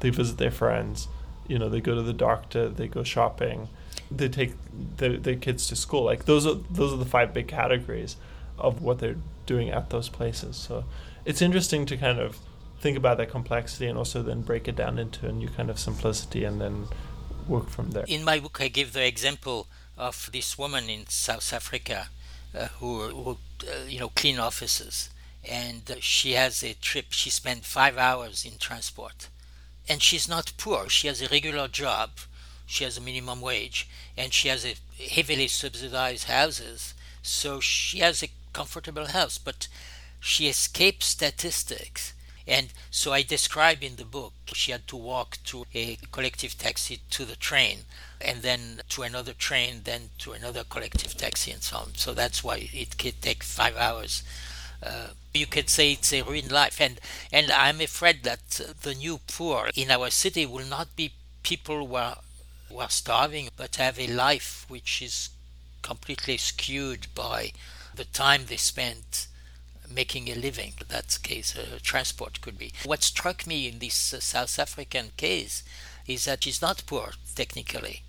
they 0.00 0.10
visit 0.10 0.38
their 0.38 0.50
friends, 0.50 1.08
you 1.48 1.58
know, 1.58 1.68
they 1.68 1.80
go 1.80 1.94
to 1.94 2.02
the 2.02 2.12
doctor, 2.12 2.68
they 2.68 2.88
go 2.88 3.02
shopping, 3.02 3.68
they 4.10 4.28
take 4.28 4.52
their, 4.96 5.16
their 5.16 5.36
kids 5.36 5.66
to 5.68 5.76
school. 5.76 6.04
Like 6.04 6.24
those 6.24 6.46
are 6.46 6.54
those 6.70 6.92
are 6.92 6.96
the 6.96 7.04
five 7.04 7.34
big 7.34 7.48
categories 7.48 8.16
of 8.58 8.82
what 8.82 8.98
they're 8.98 9.16
doing 9.46 9.70
at 9.70 9.90
those 9.90 10.08
places. 10.08 10.56
So 10.56 10.84
it's 11.24 11.42
interesting 11.42 11.86
to 11.86 11.96
kind 11.96 12.18
of 12.18 12.38
think 12.80 12.96
about 12.96 13.16
that 13.18 13.30
complexity 13.30 13.86
and 13.86 13.98
also 13.98 14.22
then 14.22 14.42
break 14.42 14.68
it 14.68 14.76
down 14.76 14.98
into 14.98 15.26
a 15.26 15.32
new 15.32 15.48
kind 15.48 15.70
of 15.70 15.78
simplicity 15.78 16.44
and 16.44 16.60
then 16.60 16.86
work 17.48 17.68
from 17.68 17.90
there. 17.90 18.04
In 18.06 18.24
my 18.24 18.38
book, 18.38 18.58
I 18.60 18.68
give 18.68 18.92
the 18.92 19.06
example 19.06 19.66
of 19.96 20.30
this 20.32 20.58
woman 20.58 20.88
in 20.88 21.06
South 21.08 21.52
Africa 21.52 22.08
uh, 22.56 22.68
who, 22.78 23.00
who 23.08 23.30
uh, 23.68 23.84
you 23.86 23.98
know 23.98 24.10
clean 24.10 24.38
offices 24.38 25.10
and 25.48 25.90
uh, 25.90 25.96
she 26.00 26.32
has 26.32 26.62
a 26.62 26.74
trip 26.74 27.06
she 27.10 27.30
spent 27.30 27.64
five 27.64 27.98
hours 27.98 28.44
in 28.44 28.58
transport. 28.58 29.28
And 29.88 30.02
she's 30.02 30.28
not 30.28 30.52
poor. 30.56 30.88
She 30.88 31.08
has 31.08 31.20
a 31.20 31.28
regular 31.28 31.68
job. 31.68 32.10
She 32.64 32.84
has 32.84 32.96
a 32.96 33.02
minimum 33.02 33.40
wage. 33.42 33.88
And 34.16 34.32
she 34.32 34.48
has 34.48 34.64
a 34.64 34.76
heavily 35.02 35.48
subsidized 35.48 36.24
houses. 36.24 36.94
So 37.22 37.60
she 37.60 37.98
has 37.98 38.22
a 38.22 38.30
comfortable 38.54 39.08
house. 39.08 39.36
But 39.36 39.68
she 40.20 40.48
escapes 40.48 41.06
statistics 41.06 42.13
and 42.46 42.72
so 42.90 43.12
I 43.12 43.22
describe 43.22 43.82
in 43.82 43.96
the 43.96 44.04
book 44.04 44.32
she 44.52 44.72
had 44.72 44.86
to 44.88 44.96
walk 44.96 45.38
to 45.44 45.64
a 45.74 45.96
collective 46.12 46.58
taxi 46.58 47.00
to 47.10 47.24
the 47.24 47.36
train 47.36 47.80
and 48.20 48.42
then 48.42 48.82
to 48.90 49.02
another 49.02 49.32
train, 49.32 49.80
then 49.84 50.10
to 50.18 50.32
another 50.32 50.64
collective 50.64 51.16
taxi 51.16 51.50
and 51.52 51.62
so 51.62 51.76
on. 51.78 51.94
So 51.94 52.14
that's 52.14 52.44
why 52.44 52.68
it 52.72 52.98
could 52.98 53.20
take 53.20 53.42
five 53.42 53.76
hours 53.76 54.22
uh, 54.84 55.08
you 55.32 55.46
could 55.46 55.70
say 55.70 55.92
it's 55.92 56.12
a 56.12 56.22
ruined 56.22 56.52
life. 56.52 56.80
And, 56.80 57.00
and 57.32 57.50
I'm 57.50 57.80
afraid 57.80 58.22
that 58.24 58.48
the 58.82 58.94
new 58.94 59.20
poor 59.26 59.70
in 59.74 59.90
our 59.90 60.10
city 60.10 60.46
will 60.46 60.66
not 60.66 60.94
be 60.94 61.12
people 61.42 61.86
who 61.86 61.94
are, 61.94 62.18
who 62.68 62.78
are 62.78 62.90
starving, 62.90 63.48
but 63.56 63.76
have 63.76 63.98
a 63.98 64.06
life 64.06 64.66
which 64.68 65.00
is 65.00 65.30
completely 65.82 66.36
skewed 66.36 67.06
by 67.14 67.52
the 67.94 68.04
time 68.04 68.42
they 68.46 68.56
spend 68.56 69.26
making 69.94 70.28
a 70.28 70.34
living. 70.34 70.74
That's 70.88 71.18
case 71.18 71.56
uh, 71.56 71.78
transport 71.82 72.40
could 72.40 72.58
be. 72.58 72.72
What 72.84 73.02
struck 73.02 73.46
me 73.46 73.68
in 73.68 73.78
this 73.78 74.12
uh, 74.12 74.20
South 74.20 74.58
African 74.58 75.10
case 75.16 75.62
is 76.06 76.24
that 76.26 76.44
she's 76.44 76.60
not 76.60 76.82
poor 76.86 77.12
technically, 77.34 78.02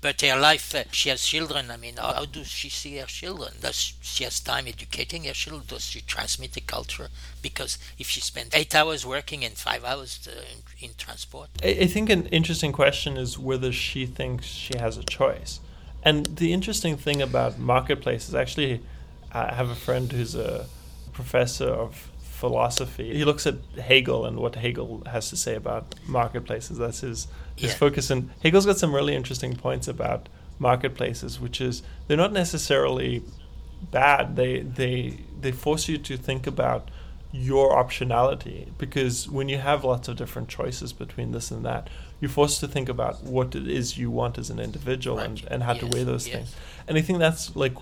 but 0.00 0.20
her 0.20 0.38
life. 0.38 0.74
Uh, 0.74 0.84
she 0.92 1.08
has 1.08 1.22
children. 1.24 1.70
I 1.70 1.76
mean, 1.76 1.96
how, 1.96 2.24
does 2.24 2.48
she 2.48 2.68
see 2.68 2.96
her 2.98 3.06
children? 3.06 3.54
Does 3.60 3.94
she 4.00 4.24
has 4.24 4.40
time 4.40 4.66
educating 4.66 5.24
her 5.24 5.32
children? 5.32 5.64
Does 5.66 5.86
she 5.86 6.00
transmit 6.00 6.52
the 6.52 6.60
culture? 6.60 7.08
Because 7.42 7.78
if 7.98 8.08
she 8.08 8.20
spends 8.20 8.54
eight 8.54 8.74
hours 8.74 9.06
working 9.06 9.44
and 9.44 9.54
five 9.54 9.84
hours 9.84 10.28
uh, 10.28 10.40
in, 10.52 10.88
in 10.88 10.94
transport, 10.96 11.48
I 11.62 11.86
think 11.86 12.10
an 12.10 12.26
interesting 12.26 12.72
question 12.72 13.16
is 13.16 13.38
whether 13.38 13.72
she 13.72 14.06
thinks 14.06 14.46
she 14.46 14.76
has 14.78 14.96
a 14.96 15.02
choice. 15.02 15.60
And 16.02 16.26
the 16.36 16.52
interesting 16.52 16.96
thing 16.96 17.20
about 17.20 17.58
marketplaces, 17.58 18.34
actually, 18.34 18.80
I 19.32 19.54
have 19.54 19.68
a 19.68 19.74
friend 19.74 20.10
who's 20.10 20.34
a 20.34 20.66
professor 21.12 21.68
of 21.68 22.10
philosophy. 22.40 23.14
He 23.14 23.24
looks 23.24 23.46
at 23.46 23.56
Hegel 23.78 24.24
and 24.24 24.38
what 24.38 24.54
Hegel 24.54 25.02
has 25.06 25.28
to 25.30 25.36
say 25.36 25.54
about 25.54 25.94
marketplaces. 26.06 26.78
That's 26.78 27.00
his 27.00 27.28
his 27.54 27.72
yeah. 27.72 27.76
focus. 27.76 28.10
And 28.10 28.30
Hegel's 28.42 28.66
got 28.66 28.78
some 28.78 28.94
really 28.94 29.14
interesting 29.14 29.54
points 29.56 29.86
about 29.88 30.28
marketplaces, 30.58 31.38
which 31.38 31.60
is 31.60 31.82
they're 32.06 32.16
not 32.16 32.32
necessarily 32.32 33.22
bad. 33.90 34.36
They 34.36 34.60
they 34.60 35.20
they 35.40 35.52
force 35.52 35.88
you 35.88 35.98
to 35.98 36.16
think 36.16 36.46
about 36.46 36.90
your 37.32 37.70
optionality 37.72 38.68
because 38.76 39.28
when 39.28 39.48
you 39.48 39.58
have 39.58 39.84
lots 39.84 40.08
of 40.08 40.16
different 40.16 40.48
choices 40.48 40.92
between 40.92 41.32
this 41.32 41.50
and 41.50 41.64
that, 41.64 41.88
you're 42.20 42.30
forced 42.30 42.60
to 42.60 42.68
think 42.68 42.88
about 42.88 43.22
what 43.22 43.54
it 43.54 43.68
is 43.68 43.96
you 43.98 44.10
want 44.10 44.36
as 44.38 44.50
an 44.50 44.58
individual 44.58 45.16
right. 45.16 45.26
and, 45.26 45.44
and 45.50 45.62
how 45.62 45.72
yes. 45.72 45.80
to 45.80 45.86
weigh 45.86 46.04
those 46.04 46.26
yes. 46.26 46.36
things. 46.36 46.56
And 46.88 46.98
I 46.98 47.02
think 47.02 47.18
that's 47.18 47.54
like 47.54 47.74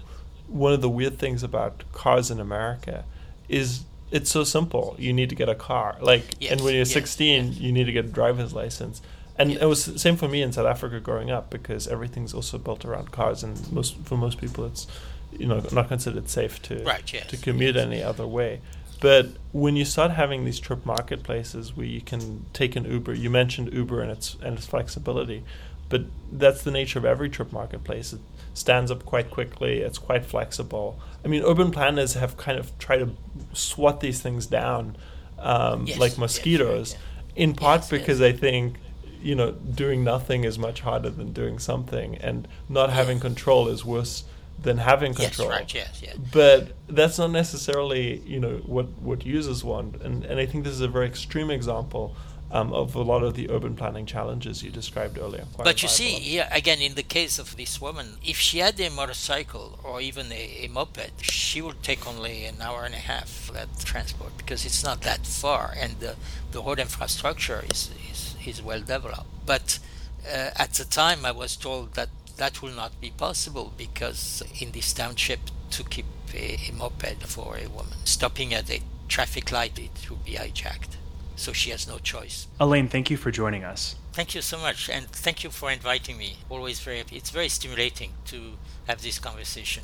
one 0.49 0.73
of 0.73 0.81
the 0.81 0.89
weird 0.89 1.19
things 1.19 1.43
about 1.43 1.85
cars 1.93 2.31
in 2.31 2.41
America 2.41 3.05
is 3.49 3.85
it's 4.11 4.31
so 4.31 4.45
simple. 4.45 4.97
You 4.99 5.13
need 5.13 5.29
to 5.29 5.35
get 5.35 5.49
a 5.49 5.55
car. 5.55 5.97
Like, 6.01 6.35
yes, 6.41 6.53
and 6.53 6.61
when 6.63 6.75
you're 6.75 6.81
yes, 6.81 6.93
16, 6.93 7.47
yes. 7.47 7.59
you 7.59 7.73
need 7.73 7.85
to 7.85 7.93
get 7.93 8.07
a 8.07 8.09
driver's 8.09 8.55
license. 8.55 9.03
And 9.39 9.53
it 9.53 9.67
was 9.67 9.87
the 9.87 9.99
same 9.99 10.17
for 10.17 10.29
me 10.29 10.43
in 10.43 10.53
South 10.53 10.67
Africa 10.67 10.99
growing 10.99 11.31
up 11.31 11.49
because 11.51 11.87
everything's 11.87 12.35
also 12.35 12.59
built 12.59 12.85
around 12.85 13.13
cars, 13.13 13.45
and 13.45 13.71
most 13.73 13.97
for 14.05 14.17
most 14.17 14.41
people, 14.41 14.65
it's 14.65 14.89
you 15.31 15.47
know 15.47 15.63
not 15.73 15.89
considered 15.89 16.29
safe 16.29 16.61
to 16.63 16.83
right, 16.83 17.07
to 17.07 17.37
commute 17.37 17.77
any 17.77 18.03
other 18.03 18.27
way. 18.27 18.61
But 19.01 19.29
when 19.53 19.77
you 19.77 19.85
start 19.85 20.11
having 20.11 20.45
these 20.45 20.59
trip 20.59 20.85
marketplaces 20.85 21.77
where 21.77 21.87
you 21.87 22.01
can 22.01 22.47
take 22.53 22.75
an 22.75 22.85
Uber, 22.85 23.15
you 23.15 23.31
mentioned 23.31 23.73
Uber 23.73 24.01
and 24.01 24.11
its 24.11 24.37
and 24.43 24.59
its 24.59 24.67
flexibility, 24.67 25.45
but 25.89 26.03
that's 26.33 26.63
the 26.63 26.73
nature 26.73 26.99
of 26.99 27.05
every 27.05 27.31
trip 27.31 27.53
marketplace. 27.53 28.17
Stands 28.55 28.91
up 28.91 29.05
quite 29.05 29.31
quickly. 29.31 29.81
It's 29.81 29.99
quite 29.99 30.25
flexible. 30.25 30.99
I 31.25 31.29
mean, 31.29 31.43
urban 31.45 31.71
planners 31.71 32.15
have 32.15 32.37
kind 32.37 32.59
of 32.59 32.77
tried 32.79 32.99
to 32.99 33.11
swat 33.53 34.01
these 34.01 34.21
things 34.21 34.47
down 34.47 34.97
um, 35.39 35.87
yes, 35.87 35.99
like 35.99 36.19
mosquitoes, 36.19 36.93
yes, 36.93 37.01
right, 37.01 37.37
in 37.37 37.55
part 37.55 37.81
yes, 37.83 37.91
because 37.91 38.21
I 38.21 38.33
think 38.33 38.77
you 39.21 39.35
know 39.35 39.53
doing 39.53 40.05
nothing 40.05 40.45
is 40.45 40.59
much 40.59 40.81
harder 40.81 41.11
than 41.11 41.33
doing 41.33 41.59
something, 41.59 42.17
and 42.17 42.49
not 42.69 42.91
having 42.91 43.21
control 43.21 43.69
is 43.69 43.85
worse 43.85 44.25
than 44.61 44.79
having 44.79 45.15
control. 45.15 45.49
Yes, 45.49 45.59
right, 45.59 45.75
yes, 45.75 46.03
yes. 46.03 46.17
But 46.33 46.73
that's 46.89 47.19
not 47.19 47.31
necessarily 47.31 48.19
you 48.21 48.41
know 48.41 48.57
what 48.67 48.87
what 49.01 49.25
users 49.25 49.63
want, 49.63 50.03
and 50.03 50.25
and 50.25 50.41
I 50.41 50.47
think 50.47 50.65
this 50.65 50.73
is 50.73 50.81
a 50.81 50.89
very 50.89 51.07
extreme 51.07 51.51
example 51.51 52.17
um, 52.51 52.73
of 52.73 52.95
a 52.95 53.03
lot 53.03 53.23
of 53.23 53.35
the 53.35 53.51
urban 53.51 53.77
planning 53.77 54.07
challenges 54.07 54.63
you 54.63 54.71
described 54.71 55.19
earlier. 55.19 55.45
But 55.57 55.83
you 55.83 55.89
see, 55.89 56.19
yeah, 56.19 56.49
again, 56.55 56.81
in 56.81 56.95
the 56.95 57.03
case 57.03 57.39
of 57.39 57.57
this 57.57 57.81
woman, 57.81 58.17
if 58.25 58.39
she 58.39 58.59
had 58.59 58.81
a 58.81 58.91
motorcycle 58.91 59.79
or 59.85 60.01
even 60.01 60.33
a, 60.33 60.65
a 60.65 60.69
moped, 60.69 61.23
she 61.23 61.61
would 61.61 61.83
take 61.83 62.07
only 62.07 62.45
an 62.47 62.63
hour 62.63 62.85
and 62.85 62.95
a 62.95 62.99
half 62.99 63.29
for 63.29 63.53
that 63.53 63.69
transport 63.81 64.37
because 64.39 64.65
it's 64.65 64.83
not 64.83 65.03
that 65.03 65.27
far 65.27 65.75
and 65.79 66.01
the, 66.01 66.17
the 66.53 66.63
road 66.63 66.79
infrastructure 66.79 67.65
is, 67.71 67.91
is, 68.11 68.37
is 68.47 68.63
well 68.63 68.81
developed. 68.81 69.27
But 69.45 69.79
uh, 70.27 70.51
at 70.57 70.75
the 70.75 70.85
time, 70.85 71.27
I 71.27 71.33
was 71.33 71.55
told 71.57 71.95
that 71.95 72.09
that 72.39 72.63
will 72.63 72.73
not 72.73 72.99
be 73.01 73.11
possible 73.11 73.73
because 73.77 74.43
in 74.61 74.73
this 74.73 74.93
township, 74.93 75.41
to 75.71 75.85
keep 75.85 76.07
a, 76.33 76.59
a 76.69 76.73
moped 76.73 77.25
for 77.25 77.59
a 77.59 77.69
woman 77.69 77.99
stopping 78.05 78.55
at 78.55 78.71
a 78.71 78.81
traffic 79.07 79.53
light, 79.53 79.79
it 79.79 80.09
would 80.09 80.25
be 80.25 80.33
hijacked 80.33 80.97
so 81.39 81.53
she 81.53 81.71
has 81.71 81.87
no 81.87 81.99
choice. 81.99 82.47
Alain, 82.61 82.89
thank 82.89 83.11
you 83.11 83.17
for 83.17 83.31
joining 83.31 83.65
us. 83.65 83.95
Thank 84.13 84.35
you 84.35 84.43
so 84.43 84.59
much, 84.59 84.91
and 84.91 85.07
thank 85.09 85.45
you 85.45 85.51
for 85.51 85.71
inviting 85.71 86.19
me. 86.19 86.39
Always 86.51 86.81
very, 86.81 87.05
it's 87.13 87.31
very 87.31 87.49
stimulating 87.49 88.11
to 88.27 88.55
have 88.89 89.01
this 89.03 89.19
conversation. 89.19 89.77